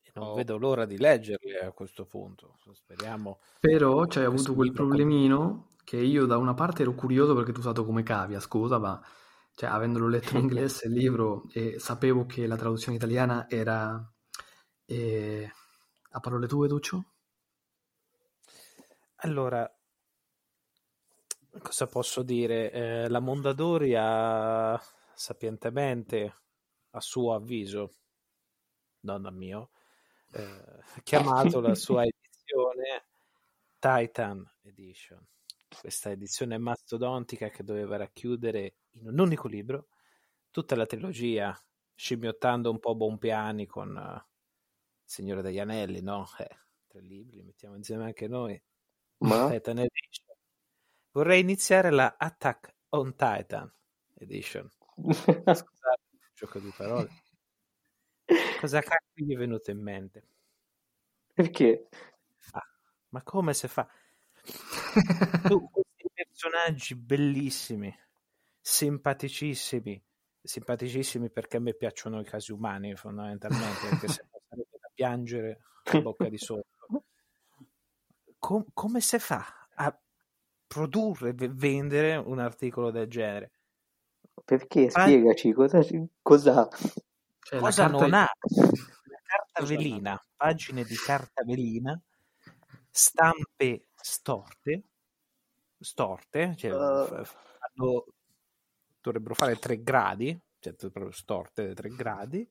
[0.02, 0.34] E non Oh.
[0.34, 2.58] vedo l'ora di leggerle a questo punto.
[2.74, 3.40] Speriamo.
[3.60, 7.84] Però c'hai avuto quel problemino che io da una parte ero curioso perché tu usato
[7.86, 9.02] come cavia, scusa, ma
[9.56, 14.02] cioè, avendolo letto in inglese il libro e sapevo che la traduzione italiana era
[14.86, 15.52] eh,
[16.12, 17.04] a parole tue, Duccio?
[19.24, 19.68] Allora,
[21.62, 22.72] cosa posso dire?
[22.72, 24.80] Eh, la Mondadori ha
[25.16, 26.36] sapientemente,
[26.96, 27.94] a suo avviso,
[29.02, 29.72] non a mio,
[30.32, 33.06] eh, chiamato la sua edizione
[33.80, 35.26] Titan Edition.
[35.80, 39.88] questa edizione mastodontica che doveva racchiudere in un unico libro
[40.52, 41.60] tutta la trilogia,
[41.96, 44.32] scimmiottando un po' Bompiani con uh,
[45.04, 46.28] Signore degli Anelli, no?
[46.38, 48.62] Eh, tre libri, li mettiamo insieme anche noi.
[49.18, 49.50] Ma?
[49.50, 50.36] Titan Edition.
[51.12, 53.72] Vorrei iniziare la Attack on Titan
[54.16, 54.70] Edition.
[55.12, 56.03] Scusate,
[56.44, 57.10] gioco di parole.
[58.60, 60.28] Cosa cacchio gli è venuto in mente?
[61.34, 61.88] Perché?
[62.52, 62.68] Ah,
[63.10, 63.88] ma come si fa?
[65.46, 67.94] Tu, questi personaggi bellissimi,
[68.62, 70.02] simpaticissimi,
[70.42, 75.60] simpaticissimi perché a me piacciono i casi umani fondamentalmente, perché se no sarebbe da piangere
[75.84, 77.04] a bocca di sotto.
[78.40, 80.02] Com- come si fa a
[80.66, 83.52] produrre e vendere un articolo del genere?
[84.46, 84.90] Perché?
[84.90, 85.86] Spiegaci cosa,
[86.22, 86.68] cosa...
[87.40, 88.30] Cioè, la Cosa carta- non ha?
[89.06, 92.00] Una carta velina, pagine di carta velina,
[92.90, 94.84] stampe storte,
[95.80, 97.24] storte, cioè, Uh.
[97.26, 98.06] fanno-
[99.02, 102.48] dovrebbero fare tre gradi, cioè proprio storte tre gradi.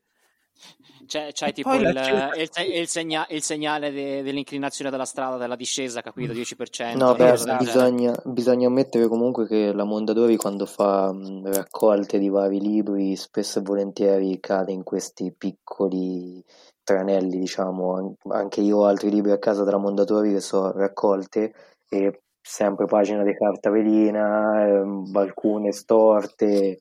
[1.07, 5.57] C'è, c'hai E tipo il, il, il segna- il segnale de- dell'inclinazione della strada, della
[5.57, 6.33] discesa, capito?
[6.33, 6.97] 10%.
[6.97, 12.29] No, una beh, bisogna, bisogna ammettere comunque che la Mondadori quando fa mh, raccolte di
[12.29, 16.43] vari libri spesso e volentieri cade in questi piccoli
[16.83, 17.95] tranelli, diciamo.
[17.95, 21.53] An- Anche io ho altri libri a casa della Mondadori che sono raccolte
[21.89, 26.81] e sempre pagina di carta velina, ehm, alcune storte,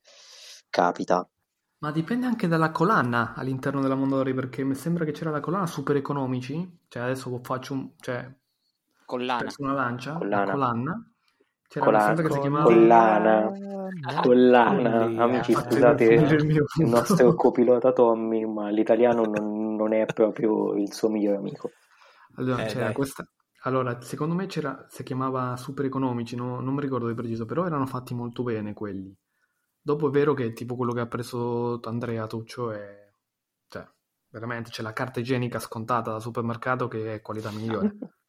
[0.69, 1.27] capita.
[1.81, 5.65] Ma dipende anche dalla collana all'interno della Mondadori, perché mi sembra che c'era la collana
[5.65, 7.89] super economici, cioè adesso faccio un...
[7.99, 8.31] cioè,
[9.05, 9.51] Collana.
[9.57, 10.45] una lancia, Collana.
[10.45, 11.11] la collanna,
[11.67, 12.11] c'era Collana.
[12.11, 12.63] una che si chiamava...
[12.65, 13.51] Collana.
[14.21, 15.23] Collana, Follia.
[15.23, 20.75] amici, Fate scusate il mio il nostro copilota Tommy, ma l'italiano non, non è proprio
[20.75, 21.71] il suo migliore amico.
[22.35, 22.93] Allora, Eh, c'era dai.
[22.93, 23.25] questa...
[23.63, 27.65] Allora, secondo me c'era, si chiamava super economici, no- non mi ricordo di preciso, però
[27.65, 29.15] erano fatti molto bene quelli.
[29.81, 33.11] Dopo è vero che tipo quello che ha preso Andrea Tuccio è...
[33.67, 33.87] Cioè,
[34.29, 37.97] veramente c'è la carta igienica scontata da supermercato che è qualità migliore.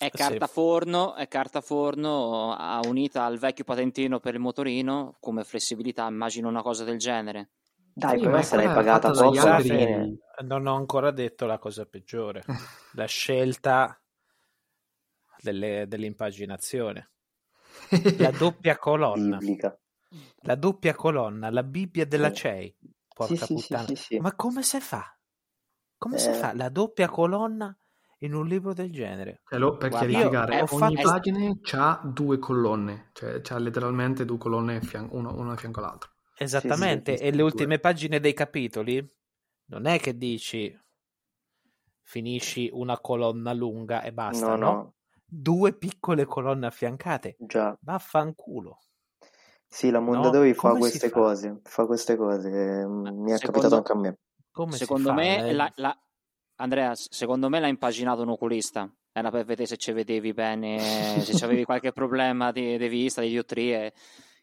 [0.00, 0.16] È Sì.
[0.16, 6.48] carta forno, è carta forno unita al vecchio patentino per il motorino come flessibilità, immagino
[6.48, 7.50] una cosa del genere.
[7.92, 10.16] Dai, Sì, l'hai quella è pagata poco alla fine.
[10.42, 12.42] Non ho ancora detto la cosa peggiore,
[12.94, 14.00] la scelta
[15.42, 17.10] delle- dell'impaginazione.
[18.18, 19.78] La doppia colonna, Biblica.
[20.42, 22.36] La doppia colonna, la Bibbia della Sì.
[22.36, 22.76] CEI.
[23.14, 23.86] Porca Sì, sì, sì, puttana.
[23.86, 24.18] sì, sì.
[24.18, 25.16] Ma come si fa?
[25.98, 26.34] Come si Eh.
[26.34, 27.76] fa la doppia colonna
[28.20, 29.42] in un libro del genere?
[29.48, 31.38] Cioè, lo- per Guarda, chiarificare, io ogni fatto- pagina
[31.72, 36.10] ha due colonne, cioè c'ha letteralmente due colonne fian- uno, uno a fianco all'altro.
[36.36, 37.44] Esattamente, sì, e sì, le due.
[37.44, 39.06] ultime pagine dei capitoli
[39.66, 40.74] non è che dici
[42.02, 44.70] finisci una colonna lunga e basta, No, no?
[44.72, 44.94] no,
[45.26, 47.36] Due piccole colonne affiancate.
[47.38, 47.76] già.
[47.82, 48.78] Vaffanculo.
[49.72, 51.14] Sì, la Mondadori fa come si queste fa?
[51.20, 54.18] cose, fa queste cose, eh, mi è Secondo- capitato anche a me.
[54.50, 55.14] Come secondo fa?
[55.14, 55.96] me, Eh, la- la-
[56.56, 58.92] Andrea, secondo me l'ha impaginato un oculista.
[59.12, 63.28] Era per vedere se ci vedevi bene, se avevi qualche problema di, di vista, di
[63.28, 63.92] diottrie.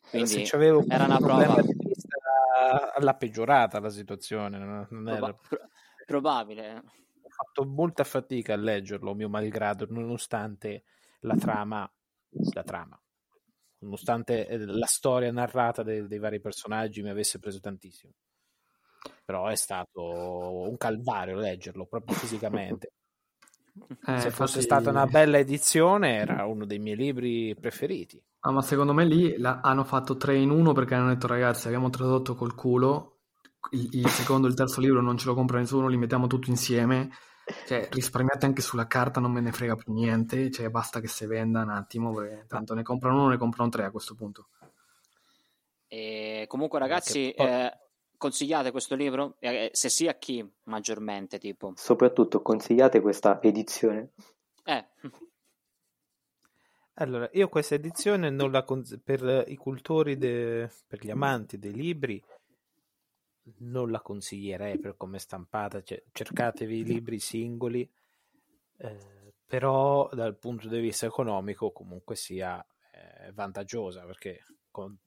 [0.09, 1.61] Quindi se c'avevo era una prova.
[1.61, 2.17] di vista,
[2.97, 4.57] l'ha peggiorata la situazione.
[4.57, 5.67] non- era- proba- pro-
[6.05, 6.83] probabile.
[7.21, 10.83] Ho fatto molta fatica a leggerlo, mio malgrado, nonostante
[11.21, 11.89] la trama,
[12.53, 12.99] la trama,
[13.79, 18.13] nonostante eh, la storia narrata dei, dei vari personaggi mi avesse preso tantissimo.
[19.23, 22.91] Però è stato un calvario leggerlo proprio fisicamente.
[24.07, 28.21] Eh, Se fosse infatti- stata una bella edizione, era uno dei miei libri preferiti.
[28.41, 31.67] Ah, ma secondo me lì la- hanno fatto 3 in 1 perché hanno detto ragazzi
[31.67, 33.17] abbiamo tradotto col culo,
[33.71, 36.49] il, il secondo e il terzo libro non ce lo compra nessuno, li mettiamo tutti
[36.49, 37.09] insieme,
[37.65, 41.25] cioè risparmiate anche sulla carta, non me ne frega più niente, cioè basta che si
[41.25, 44.47] venda un attimo perché tanto ne comprano uno, ne comprano tre a questo punto.
[45.89, 47.71] E comunque, ragazzi, poi- eh,
[48.17, 49.35] consigliate questo libro?
[49.39, 51.37] Eh, se sì, a chi maggiormente?
[51.39, 54.11] Tipo, Soprattutto consigliate questa edizione?
[54.65, 54.83] eh,
[56.99, 61.71] Allora, io questa edizione non la cons- per i cultori, de- per gli amanti dei
[61.73, 62.21] libri,
[63.59, 65.81] non la consiglierei per come è stampata.
[65.81, 67.89] Cioè, cercatevi libri singoli,
[68.77, 74.97] eh, però dal punto di vista economico comunque sia eh, vantaggiosa perché con-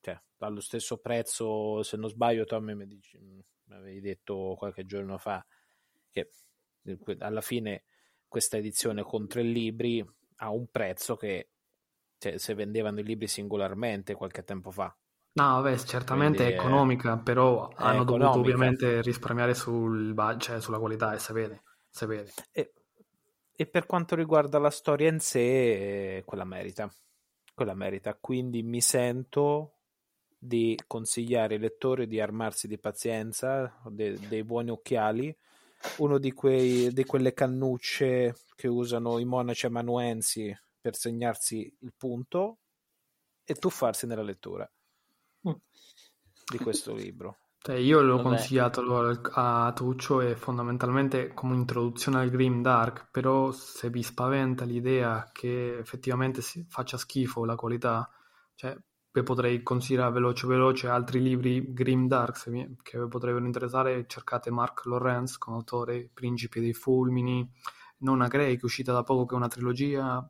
[0.00, 5.18] cioè, allo stesso prezzo, se non sbaglio, Tommy mi, dici- mi avevi detto qualche giorno
[5.18, 5.44] fa
[6.10, 6.30] che
[7.18, 7.84] alla fine
[8.26, 10.04] questa edizione con tre libri
[10.36, 11.50] a un prezzo che
[12.18, 14.94] cioè, se vendevano i libri singolarmente qualche tempo fa.
[15.32, 18.40] No, vabbè, certamente Quindi è è- economica, però è hanno dovuto economica.
[18.40, 22.36] ovviamente risparmiare sul, cioè, sulla qualità e si vede, si vede.
[22.52, 22.72] E,
[23.54, 26.90] e per quanto riguarda la storia in sé, eh, quella merita.
[27.54, 28.14] quella merita.
[28.16, 29.74] Quindi mi sento
[30.38, 35.36] di consigliare ai lettori di armarsi di pazienza, de- dei buoni occhiali,
[35.98, 42.60] uno di, quei, di quelle cannucce che usano i monaci amanuensi per segnarsi il punto
[43.44, 44.70] e tuffarsi nella lettura.
[46.50, 47.38] Di questo libro.
[47.60, 48.28] Cioè, io l'ho Vabbè.
[48.28, 48.82] consigliato
[49.32, 55.78] a Tuccio e fondamentalmente come introduzione al Grim Dark, però se vi spaventa l'idea che
[55.78, 58.08] effettivamente faccia schifo la qualità,
[58.54, 58.76] cioè
[59.22, 64.84] potrei consigliare veloce veloce altri libri Grim Dark vi, che vi potrebbero interessare, cercate Mark
[64.84, 67.48] Lorenz come autore Principi dei Fulmini,
[67.98, 70.26] Nonna Grey che è uscita da poco che è una trilogia,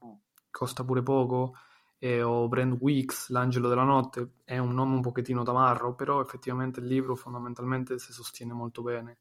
[0.50, 1.54] costa pure poco,
[1.98, 6.80] e, o Brand Weeks, L'angelo della notte, è un nome un pochettino tamarro, però effettivamente
[6.80, 9.18] il libro fondamentalmente si sostiene molto bene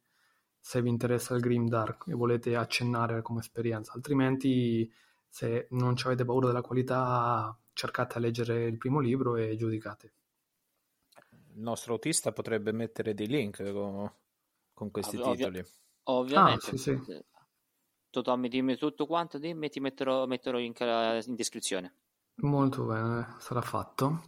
[0.59, 4.91] se vi interessa il Grim Dark e volete accennare come esperienza, altrimenti
[5.29, 10.13] se non avete paura della qualità cercate a leggere il primo libro e giudicate.
[11.53, 14.11] Il nostro autista potrebbe mettere dei link con,
[14.73, 15.65] con questi Ovvio, titoli.
[16.03, 16.71] Ovviamente.
[16.71, 17.23] Ah, sì, sì.
[18.09, 21.93] Tommy, dimmi tutto quanto, dimmi, ti metterò, metterò in, in descrizione.
[22.38, 24.23] Molto bene, sarà fatto.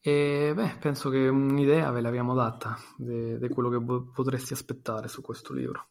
[0.00, 5.20] E beh, penso che un'idea ve l'abbiamo data di quello che bo- potresti aspettare su
[5.20, 5.88] questo libro.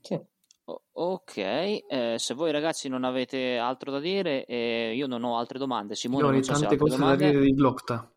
[0.00, 0.20] Sì.
[0.64, 5.38] O- ok, eh, se voi ragazzi non avete altro da dire, eh, io non ho
[5.38, 5.94] altre domande.
[5.94, 7.24] Simone, io ho so tante cose domande.
[7.24, 8.12] da dire di Glocta,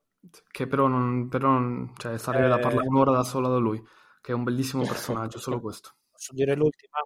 [0.50, 2.50] che però, non, però non, cioè, sarebbe eh...
[2.50, 3.82] da parlare un'ora da sola da lui,
[4.20, 5.92] che è un bellissimo personaggio, solo questo.
[6.12, 6.98] Posso dire l'ultima?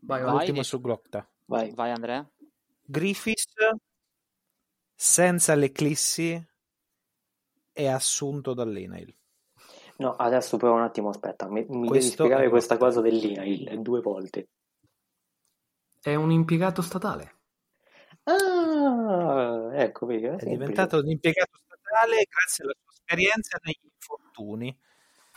[0.00, 1.28] Vai, vai l'ultima su Glocta.
[1.44, 1.72] Vai.
[1.72, 2.28] vai Andrea.
[2.82, 3.54] Griffiths
[5.00, 6.44] senza l'eclissi
[7.72, 9.14] è assunto dall'Inail.
[9.98, 14.48] No, adesso però un attimo, aspetta, mi, mi devi spiegare questa cosa dell'Inail due volte.
[16.00, 17.36] È un impiegato statale.
[18.24, 24.76] Ah, ecco, vedi, è, è diventato un impiegato statale grazie alla sua esperienza negli infortuni.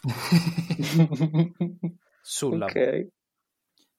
[2.20, 3.08] Sulla ok.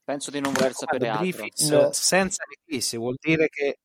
[0.03, 1.22] Penso di non voler sapere altro.
[1.22, 1.92] Griffiths no.
[1.92, 3.79] senza l'eclissi vuol dire che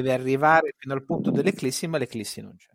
[0.00, 2.70] deve arrivare fino al punto dell'eclissi, ma l'eclissi non c'è.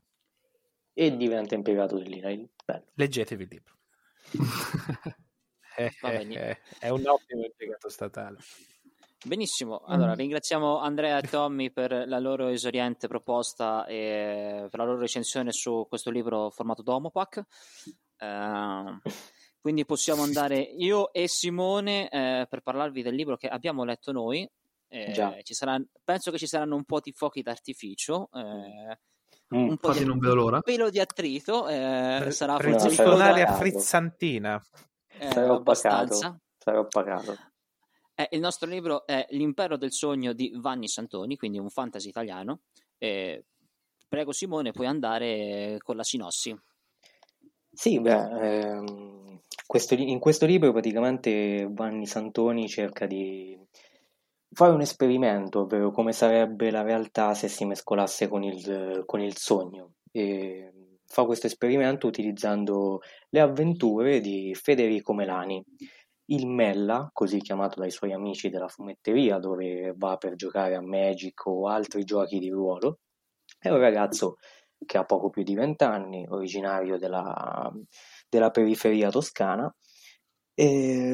[0.94, 2.50] E diventa impiegato dell'INAIL.
[2.96, 3.78] Leggetevi il libro.
[5.76, 8.38] è, è, eh, è un ottimo impiegato statale.
[9.26, 15.00] Benissimo, allora ringraziamo Andrea e Tommy per la loro esoriente proposta e per la loro
[15.00, 17.42] recensione su questo libro formato Domopac.
[18.20, 19.00] Uh,
[19.62, 24.46] quindi possiamo andare io e Simone uh, per parlarvi del libro che abbiamo letto noi,
[24.94, 28.30] eh, ci sarà, penso che ci saranno un po' di fuochi d'artificio.
[28.32, 28.98] Eh,
[29.56, 30.62] mm, un po' di non vedo l'ora.
[30.62, 31.68] pelo di attrito.
[31.68, 34.62] Eh, sarà forse un'aria frizzantina.
[35.18, 36.42] Eh, sarò pagato.
[36.58, 37.36] Sarò pagato.
[38.14, 42.62] Eh, il nostro libro è L'impero del sogno di Vanni Santoni, quindi un fantasy italiano.
[43.00, 43.46] Eh,
[44.08, 46.56] prego Simone, puoi andare con la sinossi.
[47.72, 53.58] Sì, beh, ehm, questo, in questo libro praticamente Vanni Santoni cerca di
[54.54, 59.36] fare un esperimento, ovvero come sarebbe la realtà se si mescolasse con il, con il
[59.38, 59.94] sogno.
[60.12, 60.72] E
[61.06, 65.64] fa questo esperimento utilizzando le avventure di Federico Melani,
[66.28, 71.46] il Mella, così chiamato dai suoi amici della fumetteria, dove va per giocare a Magic
[71.46, 73.00] o altri giochi di ruolo.
[73.60, 74.38] È un ragazzo
[74.86, 77.72] che ha poco più di vent'anni, originario della,
[78.30, 79.74] della periferia toscana,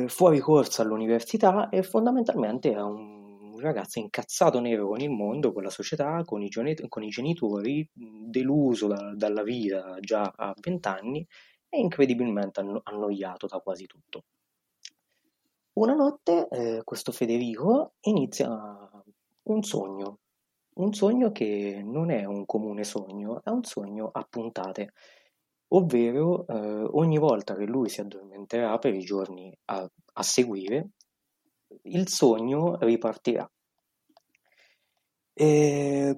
[0.07, 3.18] fuori corso all'università e fondamentalmente è un
[3.59, 6.49] un ragazzo incazzato nero con il mondo, con la società, con i,
[6.87, 11.25] con i genitori, deluso da, dalla vita già a vent'anni
[11.67, 14.23] e incredibilmente anno- annoiato da quasi tutto.
[15.73, 18.49] Una notte eh, questo Federico inizia
[19.43, 20.19] un sogno,
[20.75, 24.93] un sogno che non è un comune sogno, è un sogno a puntate,
[25.69, 30.91] ovvero eh, ogni volta che lui si addormenterà per i giorni a, a seguire,
[31.83, 33.49] il sogno ripartirà.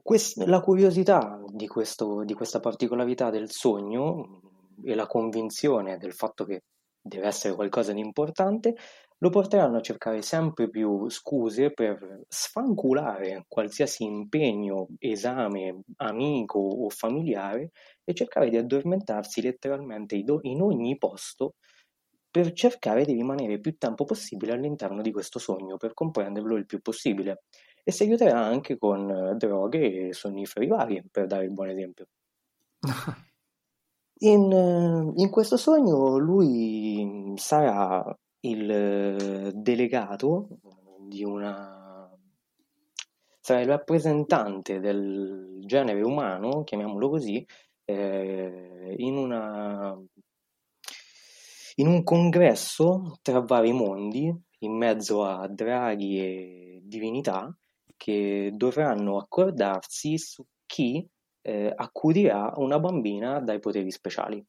[0.02, 4.42] Quest- la curiosità di, questo, di questa particolarità del sogno
[4.84, 6.64] e la convinzione del fatto che
[7.00, 8.76] deve essere qualcosa di importante
[9.22, 17.70] lo porteranno a cercare sempre più scuse per sfanculare qualsiasi impegno, esame, amico o familiare
[18.04, 21.54] e cercare di addormentarsi letteralmente in ogni posto
[22.32, 26.82] per cercare di rimanere più tempo possibile all'interno di questo sogno, per comprenderlo il più
[26.82, 27.44] possibile.
[27.84, 32.08] E si aiuterà anche con eh, droghe e sonniferi vari, per dare il buon esempio.
[34.24, 40.48] In, eh, in, questo sogno lui sarà il eh, delegato
[41.00, 42.08] di una,
[43.40, 47.44] sarà il rappresentante del genere umano, chiamiamolo così,
[47.84, 50.00] eh, in, una,
[51.82, 57.54] in un congresso tra vari mondi, in mezzo a draghi e divinità,
[57.98, 61.06] che dovranno accordarsi su chi
[61.42, 64.44] eh, accudirà una bambina dai poteri speciali.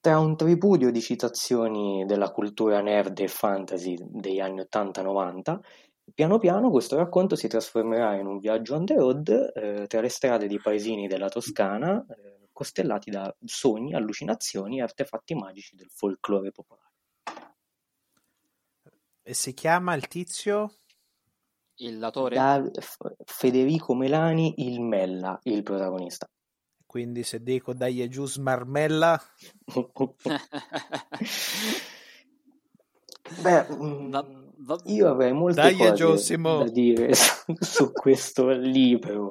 [0.00, 5.58] Tra un tripudio di citazioni della cultura nerd e fantasy degli anni 80-90,
[6.14, 10.08] piano piano questo racconto si trasformerà in un viaggio on the road eh, tra le
[10.08, 16.52] strade di paesini della Toscana, eh, costellati da sogni, allucinazioni e artefatti magici del folklore
[16.52, 16.90] popolare.
[19.22, 20.78] E si chiama il tizio?
[21.76, 22.34] Il latore?
[22.34, 22.62] Da
[23.24, 26.28] Federico Melani, il Mella, il protagonista.
[26.84, 29.20] Quindi se dico dai giù smarmella...
[33.40, 34.26] Beh, va,
[34.58, 34.80] va...
[34.84, 36.58] io avrei molte dai cose Giosimo.
[36.64, 39.30] da dire su, su questo libro.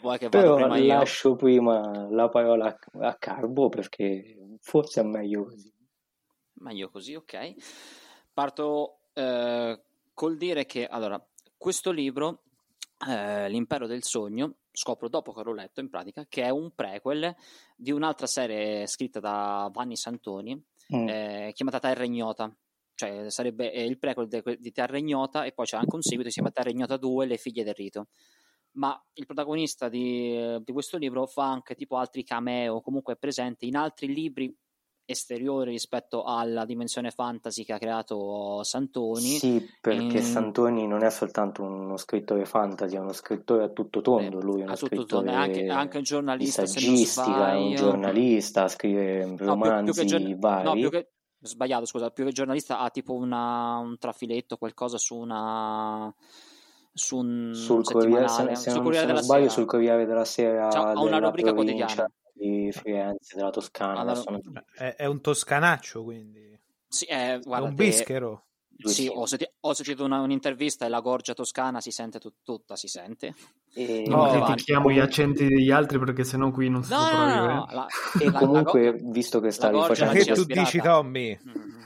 [0.00, 1.36] Vuoi che Però prima lascio io?
[1.36, 5.72] prima la parola a Carbo perché forse è meglio così.
[6.54, 7.54] Meglio così, ok.
[8.32, 9.80] Parto eh,
[10.14, 11.22] col dire che allora,
[11.56, 12.42] questo libro,
[13.08, 17.34] eh, L'impero del sogno, scopro dopo che l'ho letto in pratica che è un prequel
[17.76, 20.54] di un'altra serie scritta da Vanni Santoni
[20.94, 21.08] mm.
[21.08, 22.54] eh, chiamata Terra Ignota
[22.94, 24.28] cioè sarebbe il prequel
[24.58, 27.26] di Terra Ignota e poi c'è anche un seguito che si chiama Terra Ignota 2
[27.26, 28.08] Le figlie del rito
[28.72, 33.66] ma il protagonista di, di questo libro fa anche tipo altri cameo comunque è presente
[33.66, 34.56] in altri libri
[35.10, 39.38] esteriore rispetto alla dimensione fantasy che ha creato Santoni.
[39.38, 40.22] Sì, perché in...
[40.22, 44.60] Santoni non è soltanto uno scrittore fantasy, è uno scrittore a tutto tondo, eh, lui
[44.60, 49.74] è uno scrittore tondo, è anche, anche un giornalista, saggistica, è un giornalista, scrive romanzi
[49.74, 50.64] no, più, più gior- vari.
[50.64, 51.10] No, più che,
[51.40, 56.14] sbagliato, scusa, più che giornalista ha tipo una, un trafiletto, qualcosa su una
[56.92, 59.52] su un sul Corriere, se, se, sul Corriere se non sbaglio, Sera.
[59.52, 64.00] sul Corriere della Sera cioè, ha una rubrica quotidiana di Firenze, della Toscana.
[64.00, 64.40] Allora, sono...
[64.74, 66.58] è, è, un toscanaccio, quindi.
[66.88, 68.44] Sì, è, guarda, è un bischero.
[68.82, 72.76] Sì, ho, senti- ho sentito una, un'intervista e la gorgia toscana si sente tut- tutta,
[72.76, 73.34] si sente.
[73.72, 74.04] E...
[74.06, 77.54] Non no, critichiamo gli accenti degli altri perché sennò qui non si no, può sopravvivere.
[77.54, 77.86] No, la,
[78.18, 80.12] e la, comunque, la, visto che stavi facendo...
[80.12, 81.38] Che tu dici, Tommy?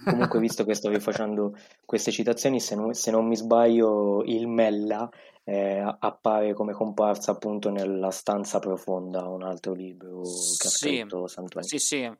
[0.05, 5.09] Comunque, visto che stavi facendo queste citazioni, se non, se non mi sbaglio, il Mella
[5.45, 11.67] eh, appare come comparsa appunto nella stanza profonda, un altro libro che ha scritto Santuani.
[11.67, 12.11] Sì, sì,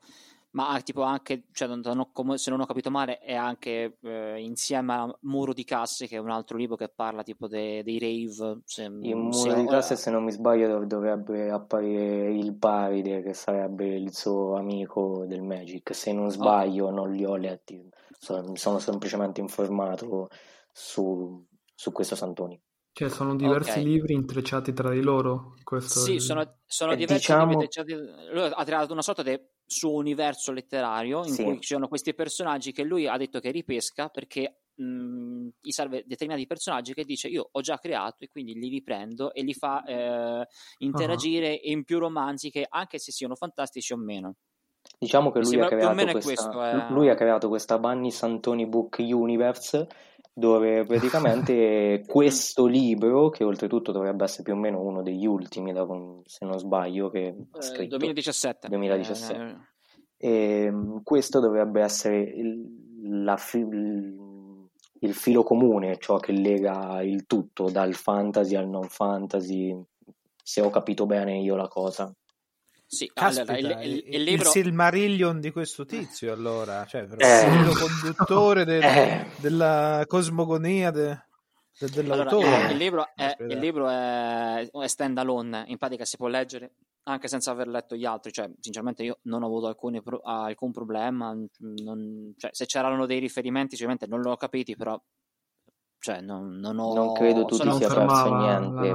[0.55, 4.93] ma tipo anche, cioè, non, non, se non ho capito male, è anche eh, insieme
[4.93, 8.61] a Muro di Casse, che è un altro libro che parla tipo de, dei rave.
[8.63, 13.33] Se, il Muro se, di Casse, se non mi sbaglio, dovrebbe apparire il Paride, che
[13.33, 15.93] sarebbe il suo amico del Magic.
[15.93, 16.95] Se non sbaglio, okay.
[16.95, 20.29] non li ho letti, mi sono semplicemente informato
[20.71, 22.57] su, su questo Santoni.
[22.93, 23.83] Cioè, sono diversi okay.
[23.83, 25.55] libri intrecciati tra di loro.
[25.63, 26.21] Questo sì, il...
[26.21, 27.49] sono, sono eh, diversi diciamo...
[27.49, 27.93] libri intrecciati.
[28.31, 31.43] Lui ha creato una sorta di suo universo letterario in sì.
[31.43, 36.03] cui ci sono questi personaggi che lui ha detto che ripesca perché mh, gli serve
[36.05, 39.83] determinati personaggi che dice io ho già creato e quindi li riprendo e li fa
[39.83, 40.47] eh,
[40.79, 41.71] interagire uh-huh.
[41.71, 44.35] in più romanzi che anche se siano fantastici o meno.
[44.99, 46.89] Diciamo che lui, ha creato, questa, questo, eh...
[46.91, 49.87] lui ha creato questa Bunny Santoni Book Universe
[50.37, 55.73] dove praticamente questo libro, che oltretutto dovrebbe essere più o meno uno degli ultimi,
[56.25, 58.67] se non sbaglio, che ha eh, scritto 2017.
[58.67, 59.41] 2017.
[60.17, 62.65] Eh, e, ehm, questo dovrebbe essere il,
[63.01, 64.15] il,
[64.99, 69.73] il filo comune, ciò che lega il tutto, dal fantasy al non fantasy,
[70.43, 72.13] se ho capito bene io la cosa.
[72.87, 74.45] Sì, Caspita, allora, il, il, il, libro...
[74.45, 79.27] il Silmarillion di questo tizio, allora, cioè, eh, il conduttore del, eh.
[79.37, 81.25] della cosmogonia de,
[81.79, 82.45] de, dell'autore.
[82.45, 86.75] Allora, il, libro, è, il libro è, è stand alone, in pratica si può leggere
[87.07, 91.35] anche senza aver letto gli altri, cioè, sinceramente io non ho avuto alcuni, alcun problema,
[91.59, 94.99] non, cioè, se c'erano dei riferimenti sicuramente non l'ho capiti, però
[95.99, 96.93] cioè, non, non, ho...
[96.93, 98.93] Non credo tu ti sia perso niente.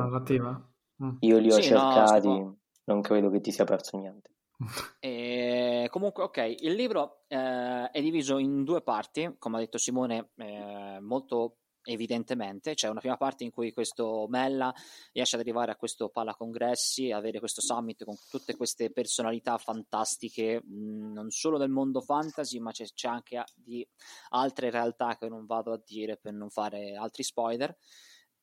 [1.02, 1.16] Mm.
[1.20, 2.28] Io li ho sì, cercati.
[2.28, 4.30] No, non credo che ti sia perso niente.
[5.00, 10.32] E comunque, ok, il libro eh, è diviso in due parti, come ha detto Simone,
[10.36, 12.74] eh, molto evidentemente.
[12.74, 14.72] C'è una prima parte in cui questo Mella
[15.12, 21.12] riesce ad arrivare a questo palacongressi, avere questo summit con tutte queste personalità fantastiche, mh,
[21.12, 23.86] non solo del mondo fantasy, ma c'è, c'è anche di
[24.30, 27.76] altre realtà che non vado a dire per non fare altri spoiler.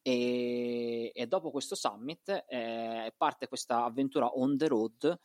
[0.08, 5.20] E, e dopo questo summit eh, parte questa avventura on the road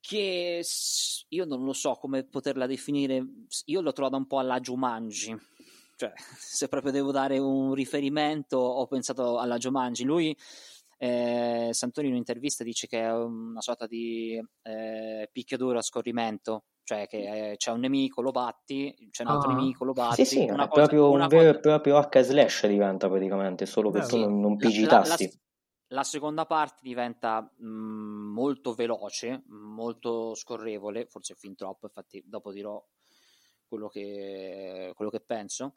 [0.00, 0.64] che
[1.28, 3.24] io non lo so come poterla definire,
[3.66, 5.38] io l'ho trovata un po' alla Jumanji,
[5.94, 10.02] cioè, se proprio devo dare un riferimento, ho pensato alla Jumanji.
[10.02, 10.36] Lui,
[10.98, 17.06] eh, Santoni in un'intervista dice che è una sorta di eh, picchiaduro a scorrimento, cioè
[17.06, 19.54] che eh, c'è un nemico, lo batti, c'è un altro Ah.
[19.54, 20.24] nemico, lo batti.
[20.24, 23.66] Sì, sì, una è cosa- proprio una un vero e proprio H slash diventa praticamente,
[23.66, 24.20] solo tu sì.
[24.20, 25.40] non, non La- pigi i la- la- tasti.
[25.88, 32.82] la seconda parte diventa mh, molto veloce, molto scorrevole, forse fin troppo, infatti dopo dirò
[33.66, 35.76] quello che, quello che penso.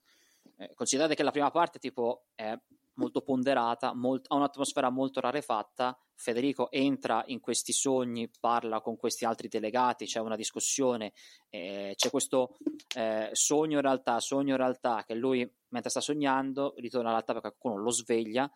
[0.57, 2.57] Eh, considerate che la prima parte tipo è
[2.97, 5.97] molto ponderata, molt- ha un'atmosfera molto rarefatta.
[6.15, 11.13] Federico entra in questi sogni, parla con questi altri delegati, c'è una discussione,
[11.49, 12.57] eh, c'è questo
[12.95, 17.83] eh, sogno realtà, sogno realtà, che lui mentre sta sognando ritorna alla realtà perché qualcuno
[17.83, 18.51] lo sveglia,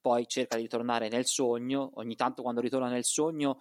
[0.00, 3.58] poi cerca di tornare nel sogno, ogni tanto quando ritorna nel sogno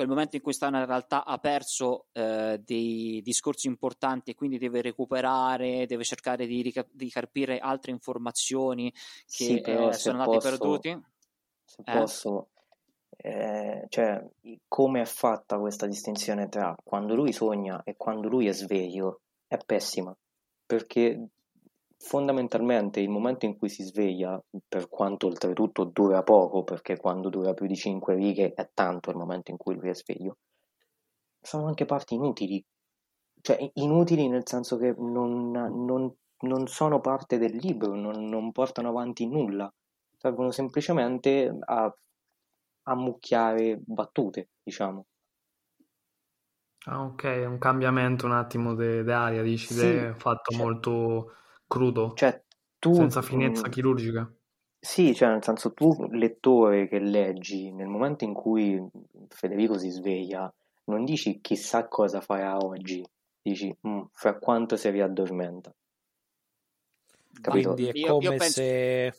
[0.00, 4.56] quel momento in cui sta nella realtà ha perso eh, dei discorsi importanti e quindi
[4.56, 8.96] deve recuperare, deve cercare di, rica- di carpire altre informazioni che
[9.26, 11.02] Sì, eh, sono posso- perduti.
[11.66, 11.92] Se Eh?
[11.98, 12.48] posso,
[13.18, 14.26] eh, cioè,
[14.66, 19.58] come è fatta questa distinzione tra quando lui sogna e quando lui è sveglio è
[19.58, 20.16] pessima,
[20.64, 21.28] perché
[22.00, 27.54] fondamentalmente il momento in cui si sveglia, per quanto oltretutto dura poco, perché quando dura
[27.54, 30.38] più di 5 righe è tanto il momento in cui lui è sveglio,
[31.40, 32.64] sono anche parti inutili,
[33.40, 38.88] cioè inutili nel senso che non, non- non sono parte del libro, non, non portano
[38.88, 39.70] avanti nulla,
[40.16, 41.94] servono semplicemente a
[42.84, 45.06] ammucchiare battute, diciamo.
[46.86, 51.32] Ah, ok, un cambiamento un attimo di aria, dici, Sì, è fatto cioè- molto
[51.70, 52.42] crudo, Cioè,
[52.78, 54.30] tu, senza finezza mm, chirurgica.
[54.78, 58.82] Sì, cioè nel senso tu lettore che leggi, nel momento in cui
[59.28, 60.52] Federico si sveglia,
[60.86, 63.02] non dici chissà cosa farà oggi,
[63.42, 65.72] dici "Mm, fra quanto si riaddormenta.
[67.40, 67.74] Capito?
[67.74, 69.14] Quindi è Io- io come penso- se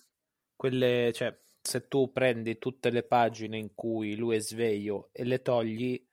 [0.56, 5.42] quelle, cioè, se tu prendi tutte le pagine in cui lui è sveglio e le
[5.42, 6.04] togli,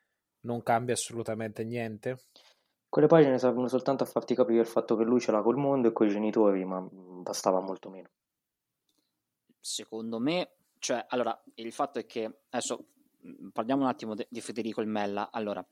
[0.41, 2.19] non cambia assolutamente niente.
[2.89, 5.89] Quelle pagine servono soltanto a farti capire il fatto che lui ce l'ha col mondo
[5.89, 8.09] e coi genitori, ma mm, bastava molto meno.
[9.61, 12.87] Secondo me, cioè, allora, il fatto è che adesso
[13.21, 15.31] mh, parliamo un attimo de- di Federico il Mella.
[15.31, 15.65] Allora,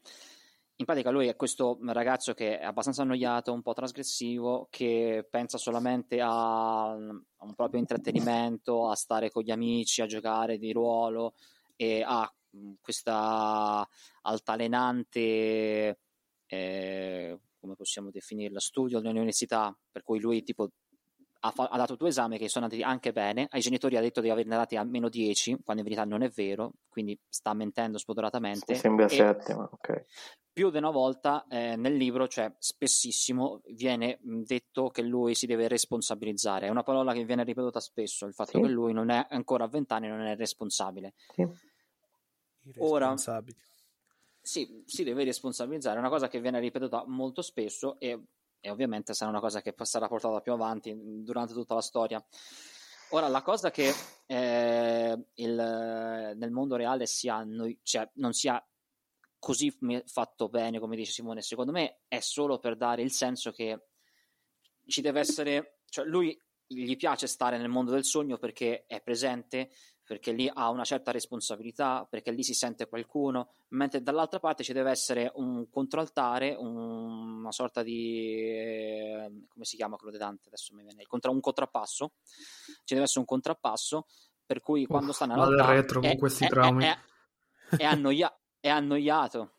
[0.79, 5.57] in pratica lui è questo ragazzo che è abbastanza annoiato, un po' trasgressivo, che pensa
[5.57, 11.33] solamente a, a un proprio intrattenimento, a stare con gli amici, a giocare di ruolo
[11.77, 13.89] e ha mh, questa
[14.21, 15.99] altalenante,
[16.47, 20.71] eh, come possiamo definirla, studio all'università, per cui lui tipo
[21.41, 24.21] ha, fa- ha dato due esami che sono andati anche bene, ai genitori ha detto
[24.21, 28.75] di averne dati almeno 10, quando in verità non è vero, quindi sta mentendo spodoratamente.
[28.75, 30.05] Sembra e 7, ma ok.
[30.53, 35.69] più di una volta eh, nel libro, cioè spessissimo, viene detto che lui si deve
[35.69, 36.67] responsabilizzare.
[36.67, 38.61] È una parola che viene ripetuta spesso, il fatto Sì.
[38.63, 41.13] che lui non è ancora a 20 anni, non è responsabile.
[41.35, 41.43] Sì.
[41.43, 43.57] I Ora- responsabili.
[44.47, 48.27] Sì, si deve responsabilizzare, è una cosa che viene ripetuta molto spesso e,
[48.61, 50.95] e ovviamente sarà una cosa che sarà portata più avanti
[51.25, 52.25] durante tutta la storia.
[53.11, 53.93] Ora, la cosa che
[54.27, 58.65] eh, il- nel mondo reale sia noi- cioè, non sia
[59.41, 59.77] così
[60.07, 63.89] fatto bene, come dice Simone, secondo me è solo per dare il senso che
[64.87, 69.71] ci deve essere, cioè lui gli piace stare nel mondo del sogno perché è presente,
[70.07, 74.73] perché lì ha una certa responsabilità, perché lì si sente qualcuno, mentre dall'altra parte ci
[74.73, 80.49] deve essere un controaltare, un- una sorta di eh, come si chiama quello di Dante?
[80.49, 82.13] Adesso mi viene il contra- un contrappasso.
[82.85, 84.07] Ci deve essere un contrappasso
[84.47, 86.85] per cui quando sta nella vado realtà retro con è- questi è- traumi.
[86.85, 86.99] è-
[87.79, 89.56] è annoia- è annoiato.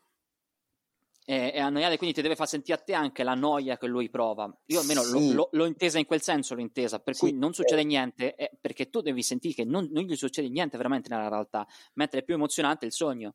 [1.28, 3.86] È, è annoiato e quindi ti deve far sentire a te anche la noia che
[3.86, 4.50] lui prova.
[4.66, 5.28] Io almeno l'ho- Sì.
[5.28, 7.84] l'ho, l'ho intesa in quel senso, l'ho intesa, per Sì, cui non succede eh.
[7.84, 11.66] niente, è perché tu devi sentire che non, non gli succede niente veramente nella realtà,
[11.94, 13.34] mentre è più emozionante il sogno.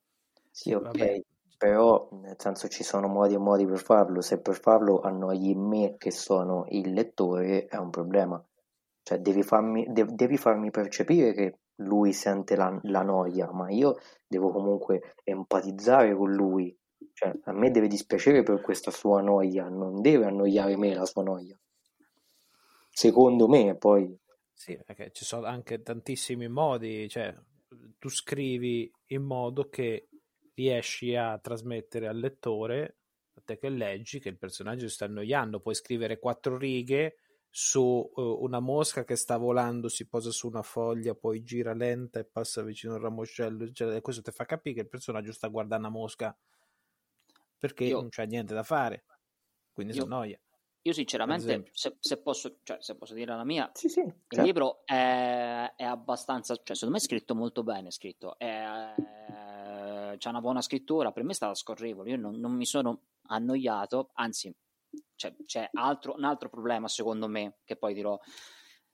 [0.49, 1.21] Sì, ok, Vabbè.
[1.57, 4.21] però nel senso ci sono modi e modi per farlo.
[4.21, 8.43] Se per farlo annoi me che sono il lettore è un problema.
[9.01, 13.97] Cioè devi farmi, de- devi farmi percepire che lui sente la, la noia, ma io
[14.27, 16.75] devo comunque empatizzare con lui.
[17.13, 21.23] Cioè a me deve dispiacere per questa sua noia, non deve annoiare me la sua
[21.23, 21.57] noia.
[22.89, 24.17] Secondo me, poi
[24.53, 27.35] Sì, perché ci sono anche tantissimi modi, cioè
[27.97, 30.09] tu scrivi in modo che
[30.53, 32.97] riesci a trasmettere al lettore,
[33.33, 37.17] a te che leggi, che il personaggio si sta annoiando, puoi scrivere quattro righe
[37.49, 42.19] su eh, una mosca che sta volando, si posa su una foglia, poi gira lenta
[42.19, 43.97] e passa vicino al ramoscello, eccetera.
[43.97, 46.35] e questo ti fa capire che il personaggio sta guardando una mosca
[47.63, 49.05] perché Io- non c'è niente da fare,
[49.71, 50.37] quindi si Io- annoia.
[50.81, 54.45] io sinceramente, se, se, posso, cioè, se, posso, dire la mia, sì, sì, il certo.
[54.45, 58.93] libro è, è, abbastanza, cioè secondo me è scritto molto bene, scritto, è,
[60.17, 64.09] c'è una buona scrittura, per me è stata scorrevole, io non, non mi sono annoiato,
[64.15, 64.53] anzi
[65.15, 68.19] cioè, c'è altro, un altro problema secondo me, che poi dirò,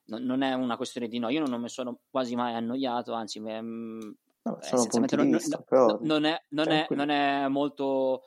[0.09, 3.39] non, non è una questione di no, io non mi sono quasi mai annoiato, anzi
[3.39, 5.97] mi, no, essenzialmente non, vista, però...
[6.01, 8.25] non, è, non, è, non è molto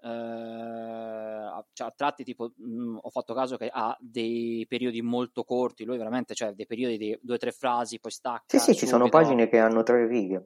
[0.00, 5.42] eh, cioè, a tratti tipo mh, mm, ho fatto caso che ha dei periodi molto
[5.42, 8.76] corti lui veramente cioè dei periodi di due o tre frasi poi stacca sì sì
[8.76, 10.44] ci sono pagine che hanno tre righe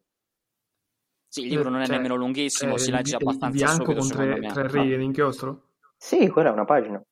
[1.29, 4.41] sì il libro non è cioè, nemmeno lunghissimo eh, si legge abbastanza bianco subito, con
[4.41, 5.63] tre, tre righe di inchiostro
[5.97, 7.03] sì quella è una pagina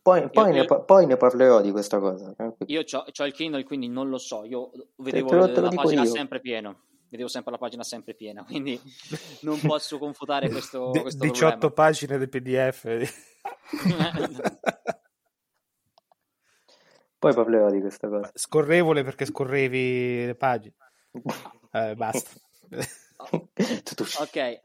[0.00, 2.34] poi, poi, io, ne, io, poi, ne, parlerò di questa cosa.
[2.68, 4.42] Io ho il Kindle, quindi non lo so.
[4.46, 6.08] Io vedevo te, te lo, te la pagina io.
[6.08, 8.78] sempre pieno vedevo sempre la pagina sempre piena, quindi
[9.42, 11.72] non posso confutare questo, D- questo 18 problema.
[11.72, 13.12] pagine di PDF.
[17.18, 18.30] Poi parlerò di questa cosa.
[18.34, 20.74] Scorrevole perché scorrevi le pagine.
[21.70, 22.30] Eh, basta.
[24.20, 24.62] ok.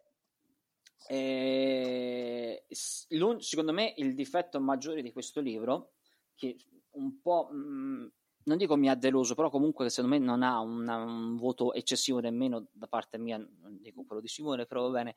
[1.07, 5.93] Eh, secondo me il difetto maggiore di questo libro,
[6.35, 6.57] che
[6.91, 8.11] un po' mh,
[8.43, 12.19] non dico mi ha deluso, però comunque secondo me non ha una, un voto eccessivo
[12.19, 15.15] nemmeno da parte mia, non dico quello di Simone, però va bene,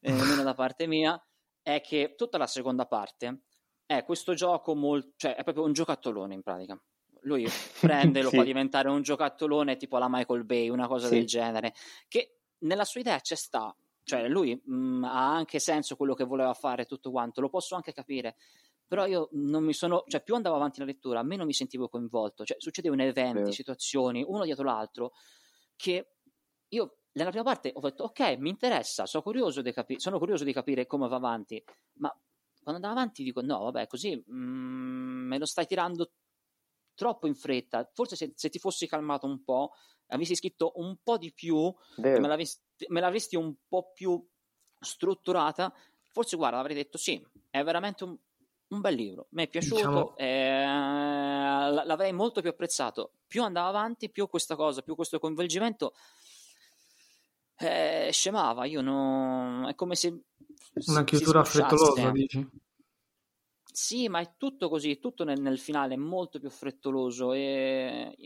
[0.00, 1.20] eh, nemmeno da parte mia,
[1.62, 3.42] è che tutta la seconda parte
[3.86, 6.80] è questo gioco molto, cioè è proprio un giocattolone in pratica.
[7.22, 7.46] Lui
[7.80, 8.36] prende, lo sì.
[8.36, 11.14] fa diventare un giocattolone tipo la Michael Bay, una cosa sì.
[11.14, 11.74] del genere,
[12.08, 16.24] che nella sua idea c'è sta, cioè lui mh, mm, ha anche senso quello che
[16.24, 18.36] voleva fare tutto quanto, lo posso anche capire,
[18.92, 22.44] però io non mi sono, cioè più andavo avanti la lettura, meno mi sentivo coinvolto,
[22.44, 23.52] cioè succedevano eventi, eh.
[23.52, 25.12] situazioni, uno dietro l'altro,
[25.76, 26.16] che
[26.68, 30.44] io nella prima parte ho detto ok, mi interessa, sono curioso di, capi- sono curioso
[30.44, 31.64] di capire come va avanti,
[32.00, 32.10] ma
[32.62, 36.12] quando andavo avanti dico no, vabbè, così mm, me lo stai tirando
[36.94, 39.70] troppo in fretta, forse se, se, ti fossi calmato un po',
[40.08, 44.22] avessi scritto un po' di più, me l'avresti, me l'avresti un po' più
[44.78, 45.72] strutturata,
[46.10, 48.18] forse guarda, avrei detto sì, è veramente un,
[48.72, 50.16] un bel libro, mi è piaciuto, diciamo...
[50.16, 53.12] eh, l'avrei molto più apprezzato.
[53.26, 55.94] Più andava avanti, più questa cosa, più questo coinvolgimento
[57.58, 58.64] eh, scemava.
[58.64, 59.68] Io non...
[59.68, 60.22] è come se.
[60.86, 62.48] Una chiusura frettolosa, dici?
[63.70, 67.32] Sì, ma è tutto così, tutto nel, nel finale è molto più frettoloso.
[67.32, 68.16] E...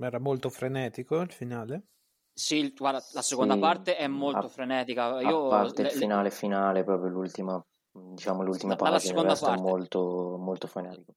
[0.00, 1.86] Era molto frenetico il finale?
[2.32, 5.20] Sì, guarda, la seconda sì, parte è molto a, frenetica.
[5.20, 7.62] Io, a parte le, il finale finale, proprio l'ultima
[7.92, 11.14] diciamo l'ultima la, pagina, il resto è molto, molto frenetico.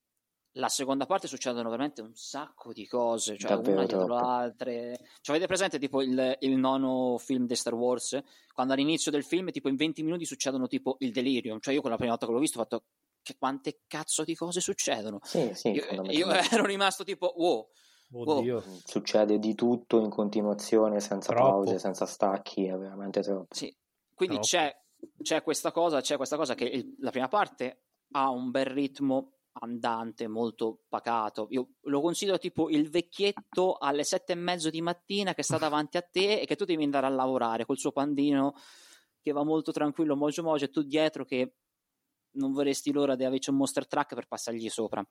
[0.58, 4.72] La seconda parte succedono veramente un sacco di cose, cioè Davvero una dietro l'altra.
[4.72, 8.22] Cioè, avete presente tipo il, il, nono film di Star Wars?
[8.54, 11.60] Quando all'inizio del film, tipo in 20 minuti succedono tipo il delirium.
[11.60, 12.84] Cioè, io quella prima volta che l'ho visto ho fatto
[13.24, 15.20] che quante cazzo di cose succedono.
[15.24, 17.68] Sì, sì, io, io ero rimasto tipo wow.
[18.14, 18.64] Oddio.
[18.64, 18.80] Wow.
[18.84, 21.64] Succede di tutto in continuazione, senza Troppo.
[21.64, 23.56] pause, senza stacchi, è veramente troppo.
[23.56, 23.76] Sì.
[24.14, 24.50] Quindi Troppo.
[24.50, 24.83] c'è
[25.22, 29.34] c'è questa cosa, c'è questa cosa che il, la prima parte ha un bel ritmo
[29.54, 31.48] andante, molto pacato.
[31.52, 35.98] Io lo considero tipo il vecchietto alle sette e mezzo di mattina che sta davanti
[35.98, 38.56] a te e che tu devi andare a lavorare col suo pandino
[39.22, 41.56] che va molto tranquillo, mogio mogio, e tu dietro che
[42.32, 45.06] non vorresti l'ora di averci un monster truck per passargli sopra.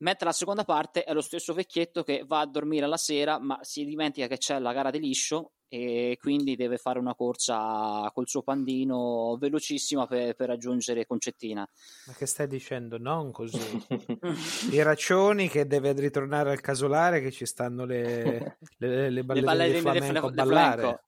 [0.00, 3.58] Mentre la seconda parte è lo stesso vecchietto che va a dormire la sera, ma
[3.62, 8.26] si dimentica che c'è la gara di liscio e quindi deve fare una corsa col
[8.26, 11.68] suo pandino velocissima per, per raggiungere Concettina.
[12.06, 12.98] Ma che stai dicendo?
[12.98, 13.60] Non così.
[14.72, 19.42] I raccioni che deve ritornare al casolare che ci stanno le, le, le ballerine, le
[19.42, 21.04] ballerine di flamenco ballare.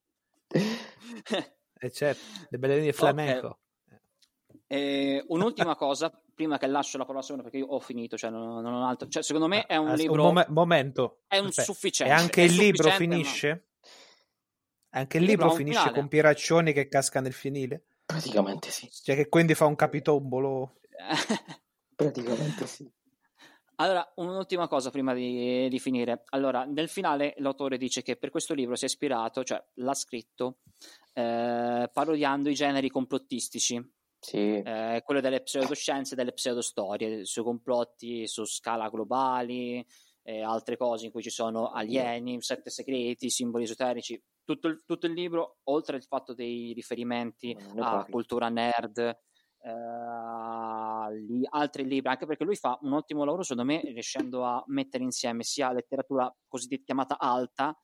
[0.48, 0.60] e
[1.80, 3.46] eh, certo, le ballerine di flamenco.
[3.46, 4.00] Okay.
[4.68, 8.30] Eh, un'ultima cosa, prima che lascio la parola a Simone, perché io ho finito, cioè
[8.30, 9.08] non, non ho altro.
[9.08, 10.26] Cioè, secondo me è un ah, libro.
[10.26, 11.20] Un mom- momento.
[11.26, 11.72] È un Aspetta.
[11.72, 12.12] sufficiente.
[12.12, 13.48] E anche il libro finisce?
[13.48, 15.00] Ma...
[15.00, 15.98] Anche il, il libro, libro finisce finale.
[15.98, 17.84] con Piraccioni che casca nel finile?
[18.04, 18.90] Praticamente sì.
[18.90, 20.74] Cioè che quindi fa un capitombolo?
[21.94, 22.90] Praticamente sì.
[23.76, 26.24] Allora, un'ultima cosa prima di, di, finire.
[26.30, 30.58] Allora, nel finale l'autore dice che per questo libro si è ispirato, cioè l'ha scritto
[31.14, 33.82] eh, parodiando i generi complottistici
[34.22, 34.62] sì.
[34.64, 39.84] Eh, quello delle pseudoscienze e delle pseudostorie, sui complotti su scala globali,
[40.24, 44.22] e altre cose in cui ci sono alieni, sette segreti, simboli esoterici.
[44.44, 49.70] Tutto il, tutto il libro, oltre al fatto dei riferimenti a cultura nerd, eh,
[51.50, 55.42] altri libri, anche perché lui fa un ottimo lavoro, secondo me, riuscendo a mettere insieme
[55.42, 57.76] sia letteratura cosiddetta chiamata alta,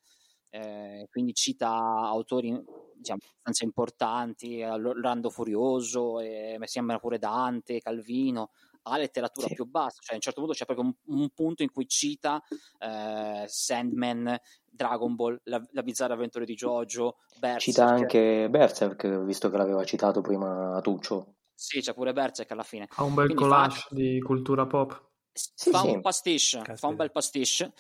[0.51, 2.57] eh, quindi cita autori
[2.99, 8.51] diciamo, abbastanza importanti, Rando Furioso, e, mi sembra pure Dante, Calvino,
[8.83, 9.55] ha letteratura sì.
[9.55, 12.43] più bassa, cioè a un certo punto c'è proprio un, un punto in cui cita
[12.79, 17.61] eh, Sandman, Dragon Ball, la, la bizzarra avventura di Jojo, Berserk.
[17.61, 21.35] Cita anche Berserk, visto che l'aveva citato prima Tuccio.
[21.55, 22.87] Sì, c'è pure Berserk alla fine.
[22.89, 23.95] Ha un bel Quindi collage fa...
[23.95, 25.07] di cultura pop.
[25.33, 25.89] Sì, fa sì.
[25.89, 27.73] un pastiche, fa un bel pastiche.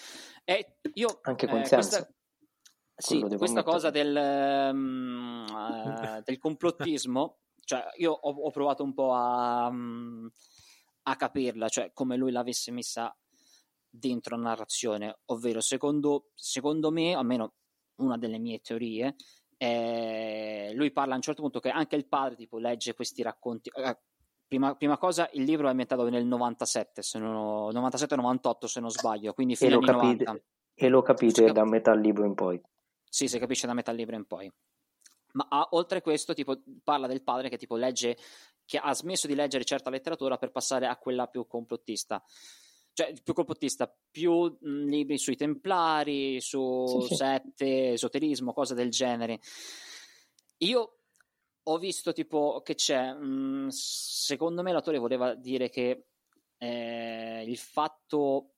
[0.44, 2.08] E io, anche con eh, questa,
[2.98, 9.14] sì, questa cosa del, um, uh, del complottismo, cioè io ho, ho, provato un po'
[9.14, 10.28] a, um,
[11.02, 13.16] a capirla, cioè come lui l'avesse messa
[13.88, 17.54] dentro la narrazione, ovvero secondo, secondo me, almeno
[17.96, 19.14] una delle mie teorie,
[19.56, 23.70] eh, lui parla a un certo punto che anche il padre tipo legge questi racconti.
[23.74, 23.98] Eh,
[24.46, 29.70] prima, prima, cosa, il libro è ambientato nel 97, 97-98 se non sbaglio, quindi fino
[29.70, 30.44] e, lo capite,
[30.74, 32.60] e lo capite cap- da metà libro in poi.
[33.08, 34.50] Sì, si capisce da metà libro in poi.
[35.32, 38.16] Ma ah, oltre a questo, tipo, parla del padre che tipo legge
[38.64, 42.22] che ha smesso di leggere certa letteratura per passare a quella più complottista.
[42.92, 49.40] Cioè, più complottista, più mh, libri sui templari, su sì, sette, esoterismo, cose del genere.
[50.58, 50.98] Io
[51.62, 56.08] ho visto tipo che c'è, mh, secondo me l'autore voleva dire che
[56.58, 58.54] eh, il fatto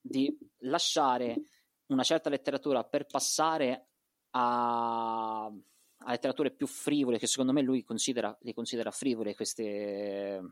[0.00, 1.42] di lasciare
[1.86, 3.86] una certa letteratura per passare
[4.30, 5.50] a
[5.98, 10.42] a letterature più frivole, che secondo me lui considera, le considera frivole queste,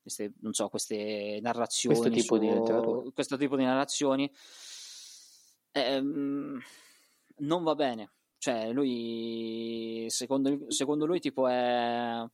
[0.00, 1.96] queste, non so, queste narrazioni.
[1.96, 4.30] Questo tipo, su, di, questo tipo di narrazioni.
[5.72, 6.60] Ehm,
[7.38, 8.12] non va bene.
[8.38, 12.24] Cioè, lui, secondo, secondo lui, tipo è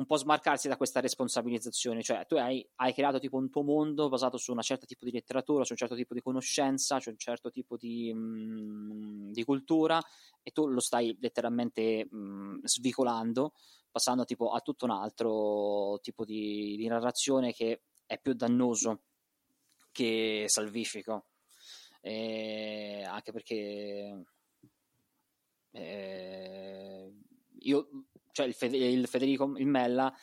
[0.00, 4.08] un po' smarcarsi da questa responsabilizzazione, cioè tu hai, hai, creato tipo un tuo mondo
[4.08, 7.18] basato su un certo tipo di letteratura, su un certo tipo di conoscenza, su un
[7.18, 10.02] certo tipo di, mh, mm, di cultura
[10.42, 13.52] e tu lo stai letteralmente mh, mm, svicolando,
[13.90, 19.02] passando tipo a tutto un altro tipo di, di narrazione che è più dannoso
[19.92, 21.26] che salvifico,
[22.00, 24.24] e anche perché
[25.72, 27.12] eh,
[27.58, 27.88] io
[28.32, 30.14] cioè il, Fede, il Federico il Mella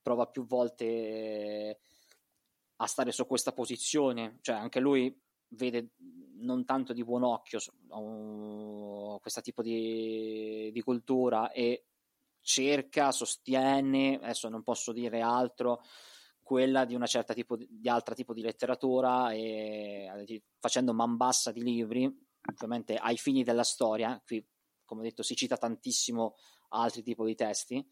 [0.00, 1.80] prova più volte
[2.76, 5.14] a stare su questa posizione, cioè anche lui
[5.48, 5.92] vede
[6.38, 7.58] non tanto di buon occhio
[7.88, 11.86] uh, questo tipo di, di, cultura e
[12.40, 15.82] cerca, sostiene, adesso non posso dire altro,
[16.42, 20.08] quella di una certa tipo di, di altro tipo di letteratura e
[20.58, 22.04] facendo man bassa di libri,
[22.52, 24.46] ovviamente ai fini della storia, qui
[24.84, 26.36] come ho detto si cita tantissimo
[26.68, 27.86] altri tipi di testi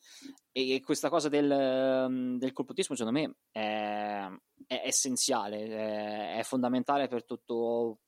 [0.53, 4.29] e questa cosa del, ehm, del complotismo secondo me è,
[4.67, 7.99] è essenziale, è, è, fondamentale per tutto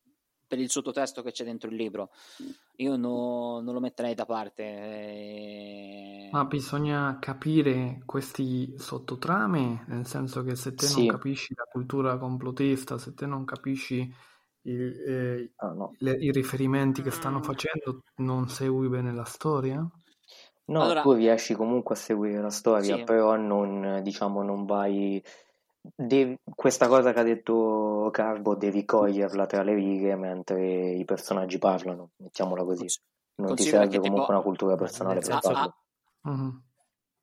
[0.47, 2.11] per il sottotesto che c'è dentro il libro
[2.77, 6.29] io no, non lo metterei da parte e...
[6.31, 10.99] ma bisogna capire questi sottotrame nel senso che se te sì.
[11.07, 14.15] non capisci la cultura complotista se te non capisci
[14.63, 15.95] il, eh, oh, no.
[15.99, 17.43] le, i riferimenti che stanno mm.
[17.43, 19.89] facendo non segui bene la storia
[20.69, 21.03] No, allora...
[21.03, 23.05] tu riesci comunque a seguire la storia, sì.
[23.05, 25.23] però non, diciamo, non vai...
[25.81, 26.37] Devi...
[26.43, 32.11] Questa cosa che ha detto Carbo devi coglierla tra le righe mentre i personaggi parlano,
[32.17, 32.87] mettiamola così.
[33.37, 34.33] Non ti serve comunque tipo...
[34.33, 35.77] una cultura personale per farlo.
[36.29, 36.49] Mm-hmm.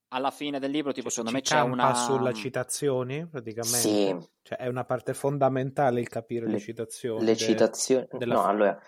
[0.09, 1.93] Alla fine del libro, tipo, secondo Ci me c'è una...
[1.95, 3.77] sulla citazioni, praticamente.
[3.77, 4.15] Sì.
[4.43, 7.25] Cioè, è una parte fondamentale il capire le, le citazioni.
[7.25, 8.07] Le citazioni...
[8.11, 8.35] Della...
[8.35, 8.79] No, allora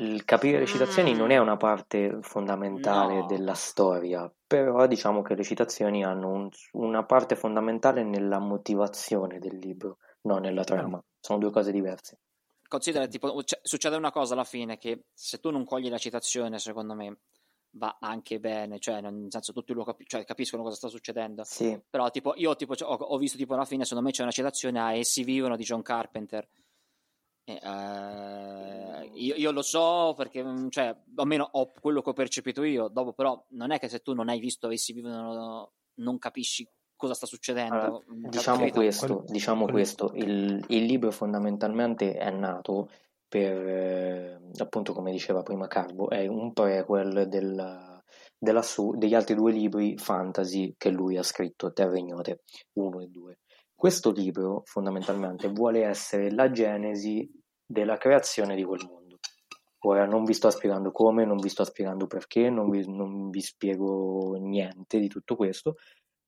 [0.00, 3.26] il capire le citazioni non è una parte fondamentale no.
[3.26, 9.56] della storia, però diciamo che le citazioni hanno un, una parte fondamentale nella motivazione del
[9.56, 11.02] libro, non nella trama.
[11.20, 12.18] Sono due cose diverse.
[12.66, 16.58] Considera, tipo, cioè, succede una cosa alla fine che se tu non cogli la citazione,
[16.58, 17.18] secondo me,
[17.72, 21.44] va anche bene, cioè nel senso tutti lo capi- cioè, capiscono cosa sta succedendo.
[21.44, 21.78] Sì.
[21.88, 24.80] Però tipo io tipo, ho, ho, visto tipo alla fine, secondo me c'è una citazione
[24.80, 26.48] a Essi vivono di John Carpenter
[27.58, 32.88] eh, io, io, lo so perché, mm, cioè, almeno ho quello che ho percepito io.
[32.88, 37.14] Dopo, però, non è che se tu non hai visto Essi vivono, non capisci cosa
[37.14, 37.74] sta succedendo.
[37.74, 40.12] Allora, diciamo questo, diciamo questo.
[40.14, 42.90] Il, il, libro fondamentalmente è nato
[43.26, 48.02] per, eh, appunto, come diceva prima Carbo, è un prequel del,
[48.38, 52.42] della su, degli altri due libri fantasy che lui ha scritto, Terre Ignote
[52.74, 53.38] 1 e 2.
[53.74, 57.26] Questo libro fondamentalmente vuole essere la genesi
[57.70, 59.18] della creazione di quel mondo.
[59.84, 63.40] Ora non vi sto spiegando come, non vi sto spiegando perché, non vi, non vi
[63.40, 65.76] spiego niente di tutto questo,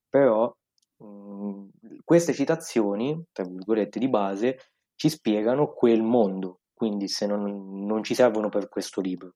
[0.09, 0.51] però
[0.97, 1.65] mh,
[2.03, 4.57] queste citazioni, tra virgolette di base,
[4.95, 9.33] ci spiegano quel mondo, quindi se non, non ci servono per questo libro.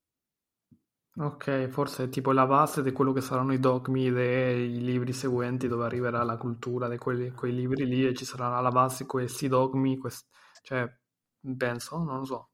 [1.20, 5.68] Ok, forse è tipo la base di quello che saranno i dogmi dei libri seguenti
[5.68, 9.48] dove arriverà la cultura di quei, quei libri lì e ci saranno alla base questi
[9.48, 10.28] dogmi, quest...
[10.62, 10.88] cioè
[11.58, 12.50] penso, non lo so.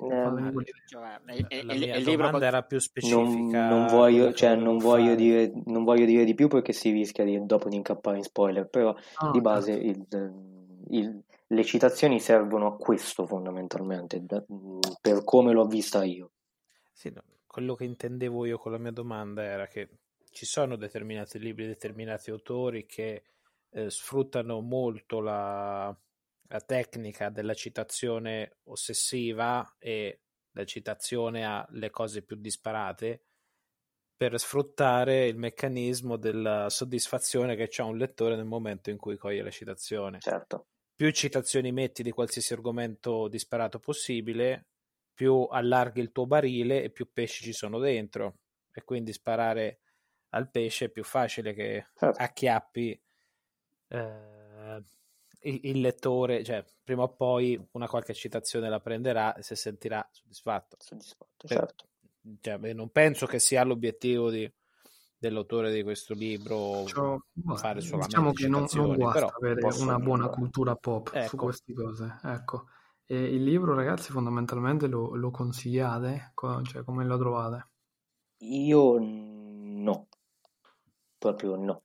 [0.00, 0.52] Eh,
[0.86, 3.18] cioè, la mia il libro domanda era più specifica.
[3.24, 7.24] Non, non, voglio, cioè, non, voglio dire, non, voglio, dire, di più perché si rischia
[7.24, 10.06] di, dopo di incappare in spoiler, però ah, di base il,
[10.90, 14.24] il, le citazioni servono a questo fondamentalmente,
[15.00, 16.30] per come l'ho vista io.
[16.92, 19.88] Sì, no, quello che intendevo io con la mia domanda era che
[20.30, 23.24] ci sono determinati libri, determinati autori che
[23.70, 25.96] eh, sfruttano molto la,
[26.48, 30.20] la tecnica della citazione ossessiva e
[30.52, 33.22] la citazione alle cose più disparate
[34.16, 39.42] per sfruttare il meccanismo della soddisfazione che c'ha un lettore nel momento in cui coglie
[39.42, 40.18] la citazione.
[40.18, 40.66] Certo.
[40.96, 44.66] Più citazioni metti di qualsiasi argomento disparato possibile,
[45.14, 48.38] più allarghi il tuo barile e più pesci ci sono dentro.
[48.72, 49.82] E quindi sparare
[50.30, 52.20] al pesce è più facile che certo.
[52.20, 53.00] acchiappi
[53.88, 54.82] eh,
[55.40, 60.06] il, il, lettore, cioè prima o poi una qualche citazione la prenderà e si sentirà
[60.10, 60.76] soddisfatto.
[60.80, 61.84] Soddisfatto, per, certo.
[62.40, 64.50] Cioè, non penso che sia l'obiettivo di,
[65.16, 67.16] dell'autore di questo libro cioè,
[67.56, 71.28] fare solamente diciamo che non, non guasta però avere una buona cultura pop ecco.
[71.28, 72.66] su queste cose ecco
[73.10, 76.34] e il libro, ragazzi, fondamentalmente lo, lo consigliate?
[76.34, 77.70] Cioè, come lo trovate?
[78.40, 80.08] Io no,
[81.16, 81.84] proprio no,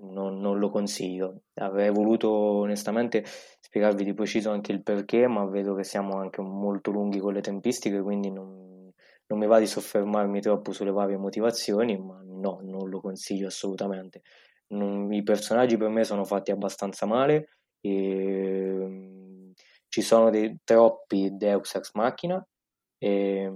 [0.00, 1.42] non, non, lo consiglio.
[1.54, 6.90] Avrei voluto onestamente spiegarvi di preciso anche il perché, ma vedo che siamo anche molto
[6.90, 8.92] lunghi con le tempistiche, quindi non,
[9.26, 14.22] non mi va di soffermarmi troppo sulle varie motivazioni, ma no, non lo consiglio assolutamente.
[14.68, 17.48] Non, I personaggi per me sono fatti abbastanza male
[17.80, 19.52] e
[19.88, 22.46] ci sono dei, troppi Deus Ex Machina,
[22.98, 23.52] e,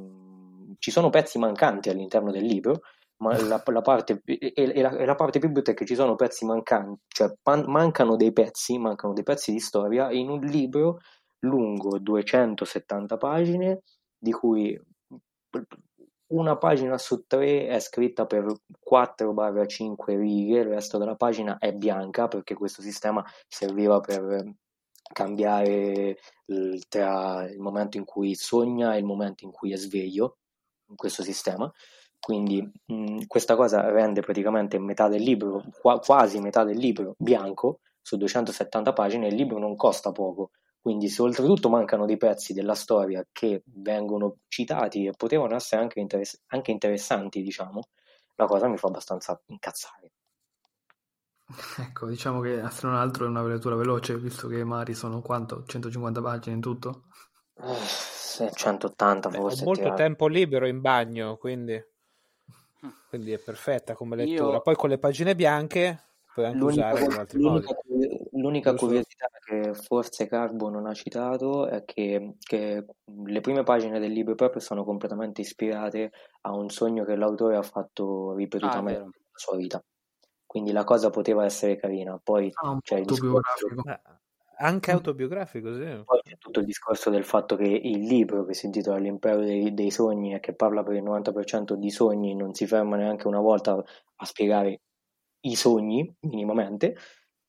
[0.78, 2.82] ci sono pezzi mancanti all'interno del libro,
[3.22, 5.94] ma la, la, parte, e, e, la, e la, parte, più brutta è che ci
[5.94, 10.40] sono pezzi mancanti, cioè pan, mancano dei pezzi, mancano dei pezzi di storia in un
[10.40, 10.98] libro
[11.40, 13.82] lungo 270 pagine,
[14.18, 14.78] di cui
[16.32, 18.44] una pagina su tre è scritta per
[18.90, 24.52] 4-5 righe, il resto della pagina è bianca perché questo sistema serviva per
[25.12, 30.38] cambiare il, tra il momento in cui sogna e il momento in cui è sveglio
[30.88, 31.70] in questo sistema.
[32.22, 37.80] Quindi mh, questa cosa rende praticamente metà del libro, qua, quasi metà del libro bianco
[38.00, 39.26] su 270 pagine.
[39.26, 44.36] Il libro non costa poco, quindi se oltretutto mancano dei pezzi della storia che vengono
[44.46, 47.80] citati e potevano essere anche, interess- anche interessanti, diciamo,
[48.36, 50.12] la cosa mi fa abbastanza incazzare.
[51.78, 55.64] Ecco, diciamo che se non altro è una lettura veloce, visto che Mari sono quanto?
[55.66, 57.06] 150 pagine in tutto?
[57.56, 59.62] Eh, 180 forse.
[59.62, 59.96] Ho molto tirare.
[59.96, 61.90] tempo libero in bagno, quindi...
[63.08, 64.54] quindi è perfetta come lettura.
[64.54, 64.60] Io...
[64.60, 66.02] Poi con le pagine bianche
[66.32, 68.28] puoi anche l'unica, usare in altri l'unica, modi.
[68.32, 74.12] L'unica curiosità che forse Carbo non ha citato è che, che, le prime pagine del
[74.12, 76.10] libro proprio sono completamente ispirate
[76.42, 79.82] a un sogno che l'autore ha fatto ripetutamente ah, nella sua vita
[80.52, 82.20] quindi la cosa poteva essere carina.
[82.22, 83.68] Poi ah, c'è il discorso...
[83.86, 84.00] Eh,
[84.62, 86.02] anche autobiografico, sì.
[86.04, 89.74] Poi c'è tutto il discorso del fatto che il libro che si intitola L'impero dei,
[89.74, 93.40] dei sogni e che parla per il 90% di sogni non si ferma neanche una
[93.40, 94.80] volta a spiegare
[95.40, 96.96] i sogni minimamente,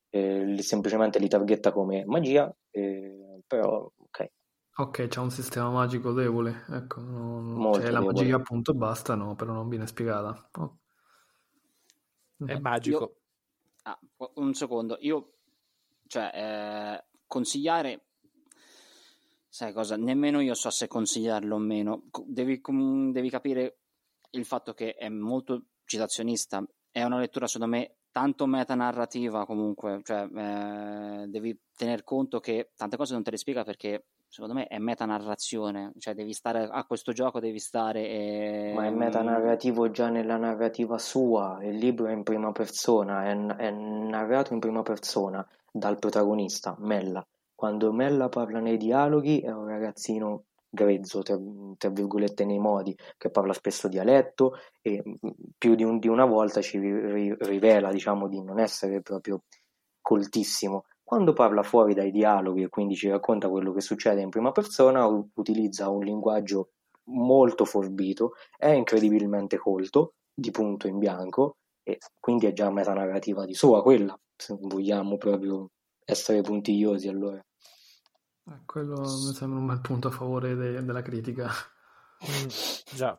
[0.10, 4.32] eh, semplicemente li targhetta come magia, eh, però ok.
[4.78, 7.74] Ok, c'è un sistema magico debole, ecco, non...
[7.76, 10.50] cioè, la magia appunto basta, no, però non viene spiegata.
[10.54, 10.80] Oh.
[12.44, 13.04] È magico.
[13.04, 13.16] Io...
[13.84, 14.00] Ah,
[14.36, 15.33] un secondo, io
[16.14, 18.06] cioè eh, consigliare
[19.50, 19.98] sai cosa?
[19.98, 22.04] Nemmeno io so se consigliarlo o meno.
[22.26, 22.62] Devi,
[23.12, 23.78] devi capire
[24.32, 26.64] il fatto che è molto citazionista.
[26.92, 30.02] È una lettura, secondo me, tanto metanarrativa comunque.
[30.04, 34.66] Cioè, eh, devi tener conto che tante cose non te le spiega perché secondo me
[34.68, 38.08] è metanarrazione, cioè devi stare a questo gioco, devi stare...
[38.08, 38.72] E...
[38.76, 43.70] Ma è metanarrativo già nella narrativa sua, il libro è in prima persona, è, è
[43.70, 47.26] narrato in prima persona dal protagonista, Mella.
[47.56, 51.38] Quando Mella parla nei dialoghi è un ragazzino grezzo, tra,
[51.78, 55.02] tra, virgolette, nei modi, che parla spesso dialetto e
[55.58, 59.44] più di, un, di una volta ci ri, rivela, diciamo, di non essere proprio
[60.02, 64.52] coltissimo quando parla fuori dai dialoghi e quindi ci racconta quello che succede in prima
[64.52, 66.70] persona, utilizza un linguaggio
[67.06, 73.54] molto forbito, è incredibilmente colto, di punto in bianco, e quindi è già metanarrativa di
[73.54, 75.70] sua quella, se vogliamo proprio
[76.06, 77.42] essere puntigliosi allora.
[78.48, 81.50] Eh, quello mi sembra un bel punto a favore de- della critica.
[82.24, 82.48] Mm,
[82.96, 83.18] già.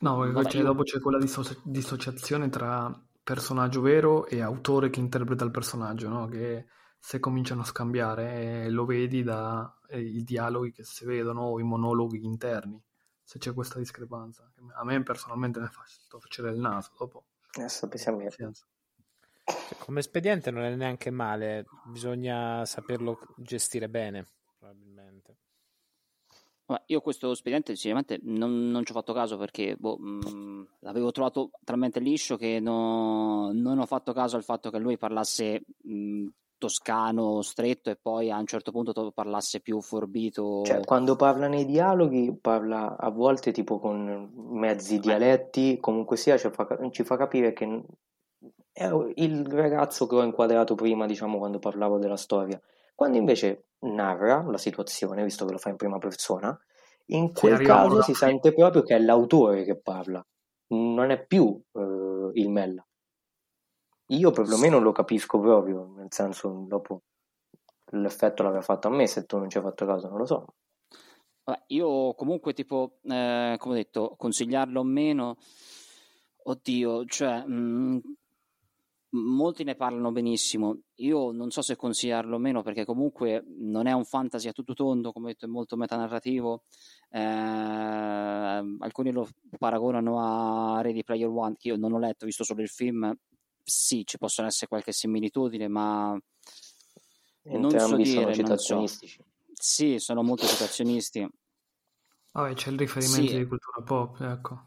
[0.00, 0.66] No, Vabbè, cioè, io...
[0.66, 2.92] dopo c'è quella disso- dissociazione tra
[3.22, 6.26] personaggio vero e autore che interpreta il personaggio, no?
[6.28, 6.66] Che
[6.98, 12.24] se cominciano a scambiare eh, lo vedi dai dialoghi che si vedono o i monologhi
[12.24, 12.80] interni,
[13.22, 14.50] se c'è questa discrepanza.
[14.74, 18.20] A me personalmente mi fa storcere il naso, dopo Adesso pensiamo.
[19.48, 24.26] Cioè, come espediente non è neanche male, bisogna saperlo gestire bene,
[24.58, 25.36] probabilmente.
[26.66, 31.10] Vabbè, io questo espediente sinceramente non, non ci ho fatto caso perché boh, mh, l'avevo
[31.12, 36.26] trovato talmente liscio che no- non ho fatto caso al fatto che lui parlasse mh,
[36.58, 40.62] toscano stretto e poi a un certo punto to- parlasse più forbito.
[40.66, 46.50] Cioè, quando parla nei dialoghi, parla a volte tipo con mezzi dialetti, comunque sia, ci
[46.50, 47.64] fa, ci fa capire che
[49.16, 52.60] il ragazzo che ho inquadrato prima, diciamo, quando parlavo della storia.
[52.94, 56.58] Quando invece narra la situazione, visto che lo fa in prima persona,
[57.06, 60.24] in quel caso si sente proprio che è l'autore che parla,
[60.68, 62.86] non è più eh, il Mella.
[64.10, 67.02] Io perlomeno lo capisco proprio, nel senso, dopo
[67.92, 70.46] l'effetto l'aveva fatto a me, se tu non ci hai fatto caso, non lo so.
[71.44, 75.36] Vabbè, io comunque tipo, eh, come ho detto, consigliarlo o meno,
[76.42, 78.00] oddio, cioè, mh,
[79.10, 80.78] molti ne parlano benissimo.
[80.96, 84.74] Io non so se consigliarlo o meno perché comunque non è un fantasy a tutto
[84.74, 86.64] tondo, come ho detto, è molto metanarrativo.
[87.10, 89.28] Eh, alcuni lo
[89.58, 93.14] paragonano a Ready Player One, che io non ho letto, ho visto solo il film.
[93.62, 98.84] Sì, ci possono essere qualche similitudine, ma non so Entrambi sono dire, non so.
[99.52, 101.26] Sì, sono molto citazionisti.
[102.32, 103.36] Vabbè, c'è il riferimento Sì.
[103.38, 104.62] di cultura pop, ecco.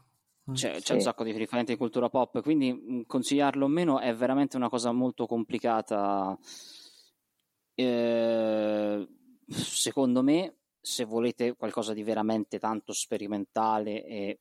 [0.50, 0.54] Mm.
[0.54, 0.92] C'è, c'è Sì.
[0.94, 4.90] un sacco di riferimenti di cultura pop, quindi consigliarlo o meno è veramente una cosa
[4.92, 6.36] molto complicata.
[7.74, 9.08] Eh,
[9.48, 14.40] secondo me, se volete qualcosa di veramente tanto sperimentale e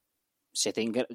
[0.50, 1.08] siete in gra-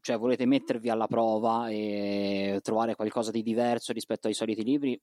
[0.00, 5.00] cioè volete mettervi alla prova e trovare qualcosa di diverso rispetto ai soliti libri,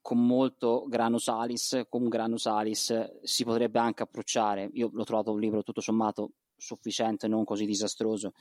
[0.00, 4.68] con molto grano salis, con grano salis si potrebbe anche approcciare.
[4.72, 8.32] Io l'ho trovato un libro tutto sommato sufficiente, non così disastroso.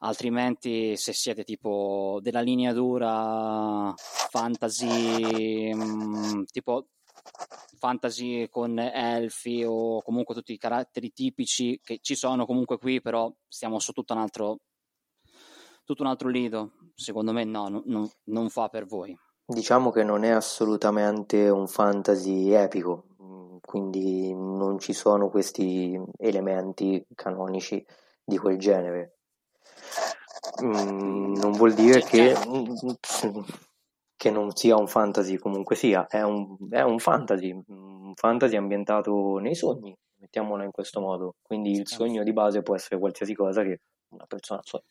[0.00, 6.88] Altrimenti, se siete tipo della linea dura fantasy, mm, tipo
[7.78, 13.32] fantasy con elfi o comunque tutti i caratteri tipici che ci sono comunque qui, però
[13.48, 14.58] stiamo su tutto un altro,
[15.84, 16.72] tutto un altro lido.
[16.94, 19.16] Secondo me, no, no- no- non fa per voi.
[19.48, 23.05] Diciamo che non è assolutamente un fantasy epico,
[23.66, 27.84] quindi non ci sono questi elementi canonici
[28.24, 29.18] di quel genere.
[30.62, 32.34] Mm, non vuol dire che,
[34.16, 39.36] che non sia un fantasy comunque sia, è un, è un fantasy, un fantasy ambientato
[39.38, 41.34] nei sogni, mettiamola in questo modo.
[41.42, 44.84] Quindi il sogno di base può essere qualsiasi cosa che una persona sogna.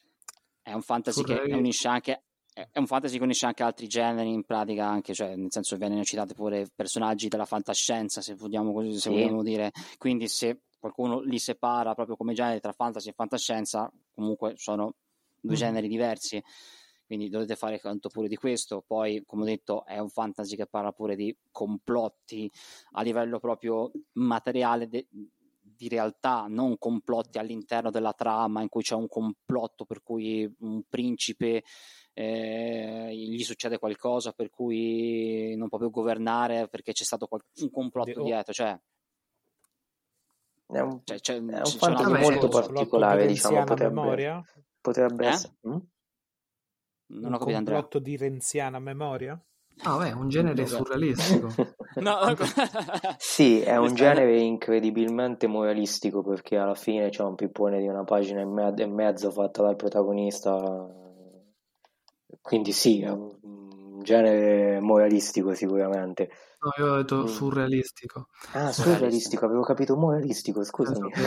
[0.61, 1.59] È un fantasy che Surrealismo.
[1.59, 2.23] unisce anche
[2.56, 6.03] è un fantasy che unisce anche altri generi in pratica anche, cioè nel senso vengono
[6.06, 9.10] citati pure personaggi della fantascienza, se vogliamo così, se Sì.
[9.10, 9.72] vogliamo dire.
[9.97, 14.95] Quindi se qualcuno li separa proprio come generi tra fantasy e fantascienza, comunque sono
[15.41, 15.58] due Mhm.
[15.60, 16.41] generi diversi.
[17.06, 18.84] Quindi dovete fare conto pure di questo.
[18.88, 22.49] Poi, come ho detto, è un fantasy che parla pure di complotti
[22.93, 25.08] a livello proprio materiale de-
[25.76, 30.84] di realtà, non complotti all'interno della trama in cui c'è un complotto per cui un
[30.89, 31.63] principe
[32.13, 37.69] eh, gli succede qualcosa per cui non può più governare perché c'è stato qual- un
[37.69, 38.23] complotto Oddio.
[38.23, 38.53] dietro.
[38.53, 38.80] Cioè,
[40.67, 44.43] È un, cioè, c'è, è un c'è- Vabbè, molto particolare, diciamo, renziana potrebbe, memoria?
[44.82, 45.30] potrebbe Eh?
[45.30, 45.53] essere...
[45.67, 45.78] Mm?
[47.07, 47.76] Non un ho capito, Andrea.
[47.82, 49.39] complotto di renziana memoria?
[49.84, 50.84] Ah, beh, un genere Esatto.
[50.84, 51.49] surrealistico.
[51.97, 52.36] No,
[53.17, 58.41] Sì, è un genere incredibilmente moralistico perché alla fine c'è un pippone di una pagina
[58.41, 60.51] e, me- e mezzo fatta dal protagonista,
[62.41, 66.30] quindi sì, è un genere moralistico sicuramente.
[66.61, 67.28] No, io ho detto Mm.
[67.28, 68.28] surrealistico.
[68.51, 68.73] Ah, Surrealistico.
[68.73, 71.11] surrealistico, avevo capito moralistico, scusami.
[71.11, 71.23] che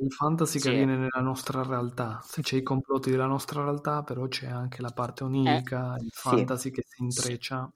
[0.00, 0.70] il fantasy che Sì.
[0.70, 2.20] avviene nella nostra realtà.
[2.22, 6.70] Se c'è i complotti della nostra realtà, però c'è anche la parte onirica, il fantasy
[6.70, 7.70] che si intreccia.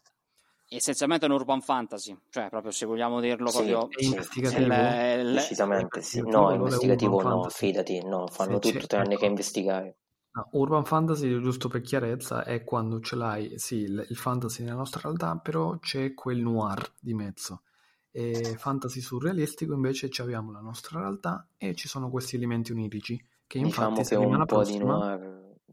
[0.68, 4.62] Essenzialmente è un urban fantasy, cioè proprio se vogliamo dirlo Sì, proprio È sì, investigativo.
[4.72, 6.20] il- il- Decisamente sì.
[6.20, 7.66] No, investigativo no, fantasy.
[7.66, 9.20] fidati, no, fanno Se tutto tranne ecco.
[9.20, 9.96] che investigare.
[10.36, 15.00] No, urban fantasy, giusto per chiarezza, è quando ce l'hai, sì, il, fantasy nella nostra
[15.02, 17.62] realtà, però c'è quel noir di mezzo.
[18.10, 23.22] E fantasy surrealistico invece ci abbiamo la nostra realtà e ci sono questi elementi onirici
[23.46, 25.20] che Diciamo infatti che settimana un po' di prossima noir,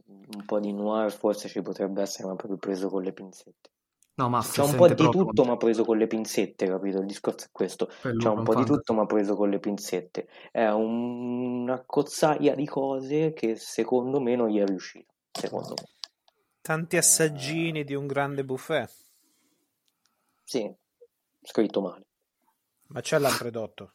[0.08, 3.70] un po' di noir forse ci potrebbe essere, ma proprio preso con le pinzette.
[4.16, 5.26] No, ma c'è un po' di troppo.
[5.26, 6.99] tutto, ma preso con le pinzette, capito?
[6.99, 7.88] Il discorso è questo.
[7.88, 10.28] C'è un po' di tutto, ma preso con le pinzette.
[10.51, 11.61] È un...
[11.64, 15.11] una cozzaia di cose che secondo me non gli è riuscita.
[15.32, 15.88] Secondo me.
[16.61, 18.89] Tanti assaggini di un grande buffet.
[20.43, 20.72] Sì,
[21.41, 22.05] scritto male.
[22.88, 23.93] Ma c'è l'ampredotto.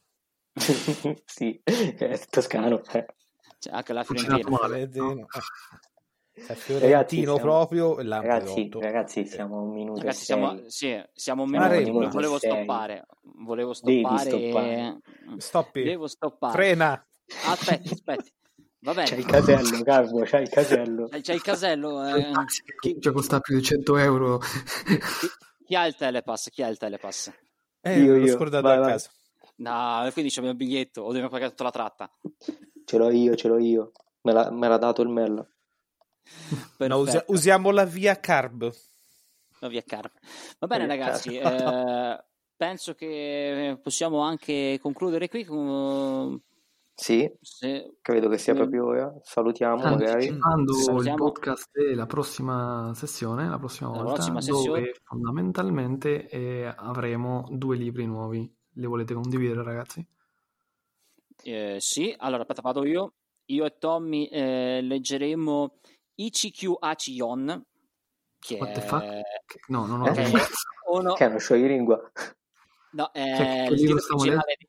[1.25, 2.83] sì, è toscano.
[2.91, 3.07] Eh.
[3.61, 4.49] C'è anche la Fiorentina.
[4.49, 4.91] Male.
[6.47, 11.75] È fiorentino ragazzi, proprio ragazzi, ragazzi, siamo un minuto ragazzi, siamo, sì, siamo un minuto,
[11.75, 12.51] minuto volevo sei.
[12.51, 15.01] stoppare volevo stoppare, stoppare.
[15.39, 15.83] Stoppi.
[15.83, 16.53] devo stoppare.
[16.53, 17.07] Frena.
[17.47, 18.31] Aspetta aspetta
[18.81, 19.09] va bene.
[19.09, 21.09] C'è il casello Carlo c'è il casello.
[21.09, 22.31] C'è il casello eh.
[22.81, 23.01] chi...
[23.01, 24.39] cioè costa più di 100 euro.
[24.39, 24.99] Chi,
[25.67, 26.51] chi, ha il telepass?
[26.51, 27.33] Chi ha il telepass?
[27.81, 28.21] Eh, io, io.
[28.21, 28.91] l'ho scordato vai, a vai.
[28.91, 29.11] casa
[29.57, 32.11] no quindi c'è il mio biglietto o dobbiamo pagare tutta la tratta.
[32.85, 33.93] Ce l'ho io ce l'ho io.
[34.23, 35.47] Me l'ha, me l'ha dato il Mella
[36.89, 38.73] no, usa- usiamo la via carb.
[39.61, 40.13] La via carb.
[40.59, 41.37] Va bene, via ragazzi.
[41.37, 42.25] Eh,
[42.57, 45.45] penso che possiamo anche concludere qui.
[45.45, 46.41] Con...
[46.95, 47.99] Sì, Se...
[48.01, 49.15] credo che sia proprio ora.
[49.23, 50.27] Salutiamo magari.
[50.27, 54.81] Salutiamo il podcast della prossima sessione, la prossima volta, prossima sessione.
[54.81, 58.53] dove fondamentalmente eh, avremo due libri nuovi.
[58.75, 60.07] Li volete condividere, ragazzi?
[61.43, 63.15] Eh, sì, allora aspetta, vado io.
[63.47, 65.79] Io e Tommy eh, leggeremo
[66.21, 67.65] Ichikyu Achion,
[68.39, 69.05] che What the fuck?
[69.69, 70.33] No, non ho eh,
[70.91, 71.13] uno...
[71.15, 72.11] Che è uno scioglilingua.
[72.93, 74.67] No, è cioè, il, titolo originale di,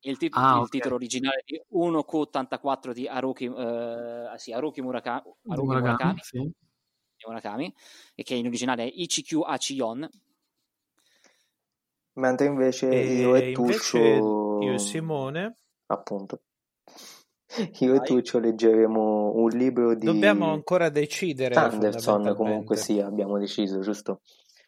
[0.00, 0.68] il, tit- ah, il okay.
[0.68, 6.52] titolo originale di 1Q84 di Haruki, uh, sì, Haruki Murakami, Haruki Murakami, Murakami, sì.
[7.26, 7.74] Murakami,
[8.14, 10.08] e che in originale è Ichikyu Achion.
[12.14, 14.60] Mentre invece e io e Tuccio...
[14.60, 15.56] Io e Simone...
[15.86, 16.42] Appunto
[17.80, 20.06] io e Tuccio leggeremo un libro di...
[20.06, 21.54] Dobbiamo ancora decidere.
[21.54, 24.20] Sanderson comunque sì, abbiamo deciso, giusto?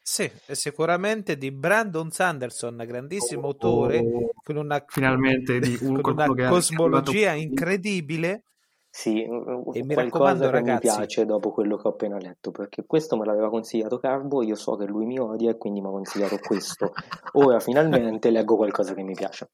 [0.06, 4.02] Sì, sicuramente di Brandon Sanderson, grandissimo oh, autore,
[4.44, 8.42] con una, finalmente di un, con una cosmologia incredibile.
[8.90, 13.16] Sì, e mi raccomando, ragazzi, mi piace dopo quello che ho appena letto, perché questo
[13.16, 16.38] me l'aveva consigliato Carbo, io so che lui mi odia e quindi mi ha consigliato
[16.38, 16.92] questo.
[17.32, 19.48] Ora finalmente leggo qualcosa che mi piace.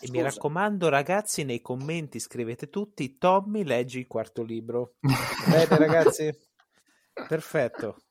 [0.00, 4.94] E mi raccomando, ragazzi, nei commenti scrivete tutti: Tommy, leggi il quarto libro.
[5.48, 6.30] Bene, ragazzi,
[7.12, 8.02] perfetto.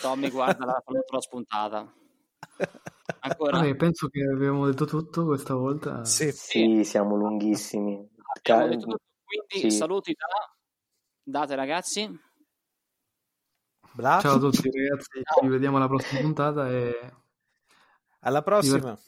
[0.00, 1.92] Tommy, guarda la tua spuntata.
[3.20, 3.58] Ancora?
[3.58, 6.04] Vabbè, penso che abbiamo detto tutto questa volta.
[6.04, 8.08] Sì, sì siamo lunghissimi.
[8.36, 8.98] Abbiamo detto tutto.
[9.24, 9.76] Quindi, sì.
[9.76, 10.26] saluti da
[11.22, 12.26] date, ragazzi.
[13.92, 14.20] Bravo.
[14.20, 15.22] Ciao a tutti, ragazzi.
[15.22, 15.40] Ciao.
[15.42, 16.70] Ci vediamo alla prossima puntata.
[16.70, 17.12] E...
[18.20, 18.98] Alla prossima.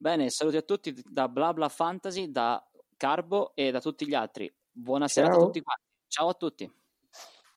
[0.00, 2.64] Bene, saluti a tutti da BlaBla Fantasy, da
[2.96, 4.52] Carbo e da tutti gli altri.
[4.70, 5.36] Buonasera Ciao.
[5.36, 5.82] a tutti quanti.
[6.06, 6.72] Ciao a tutti.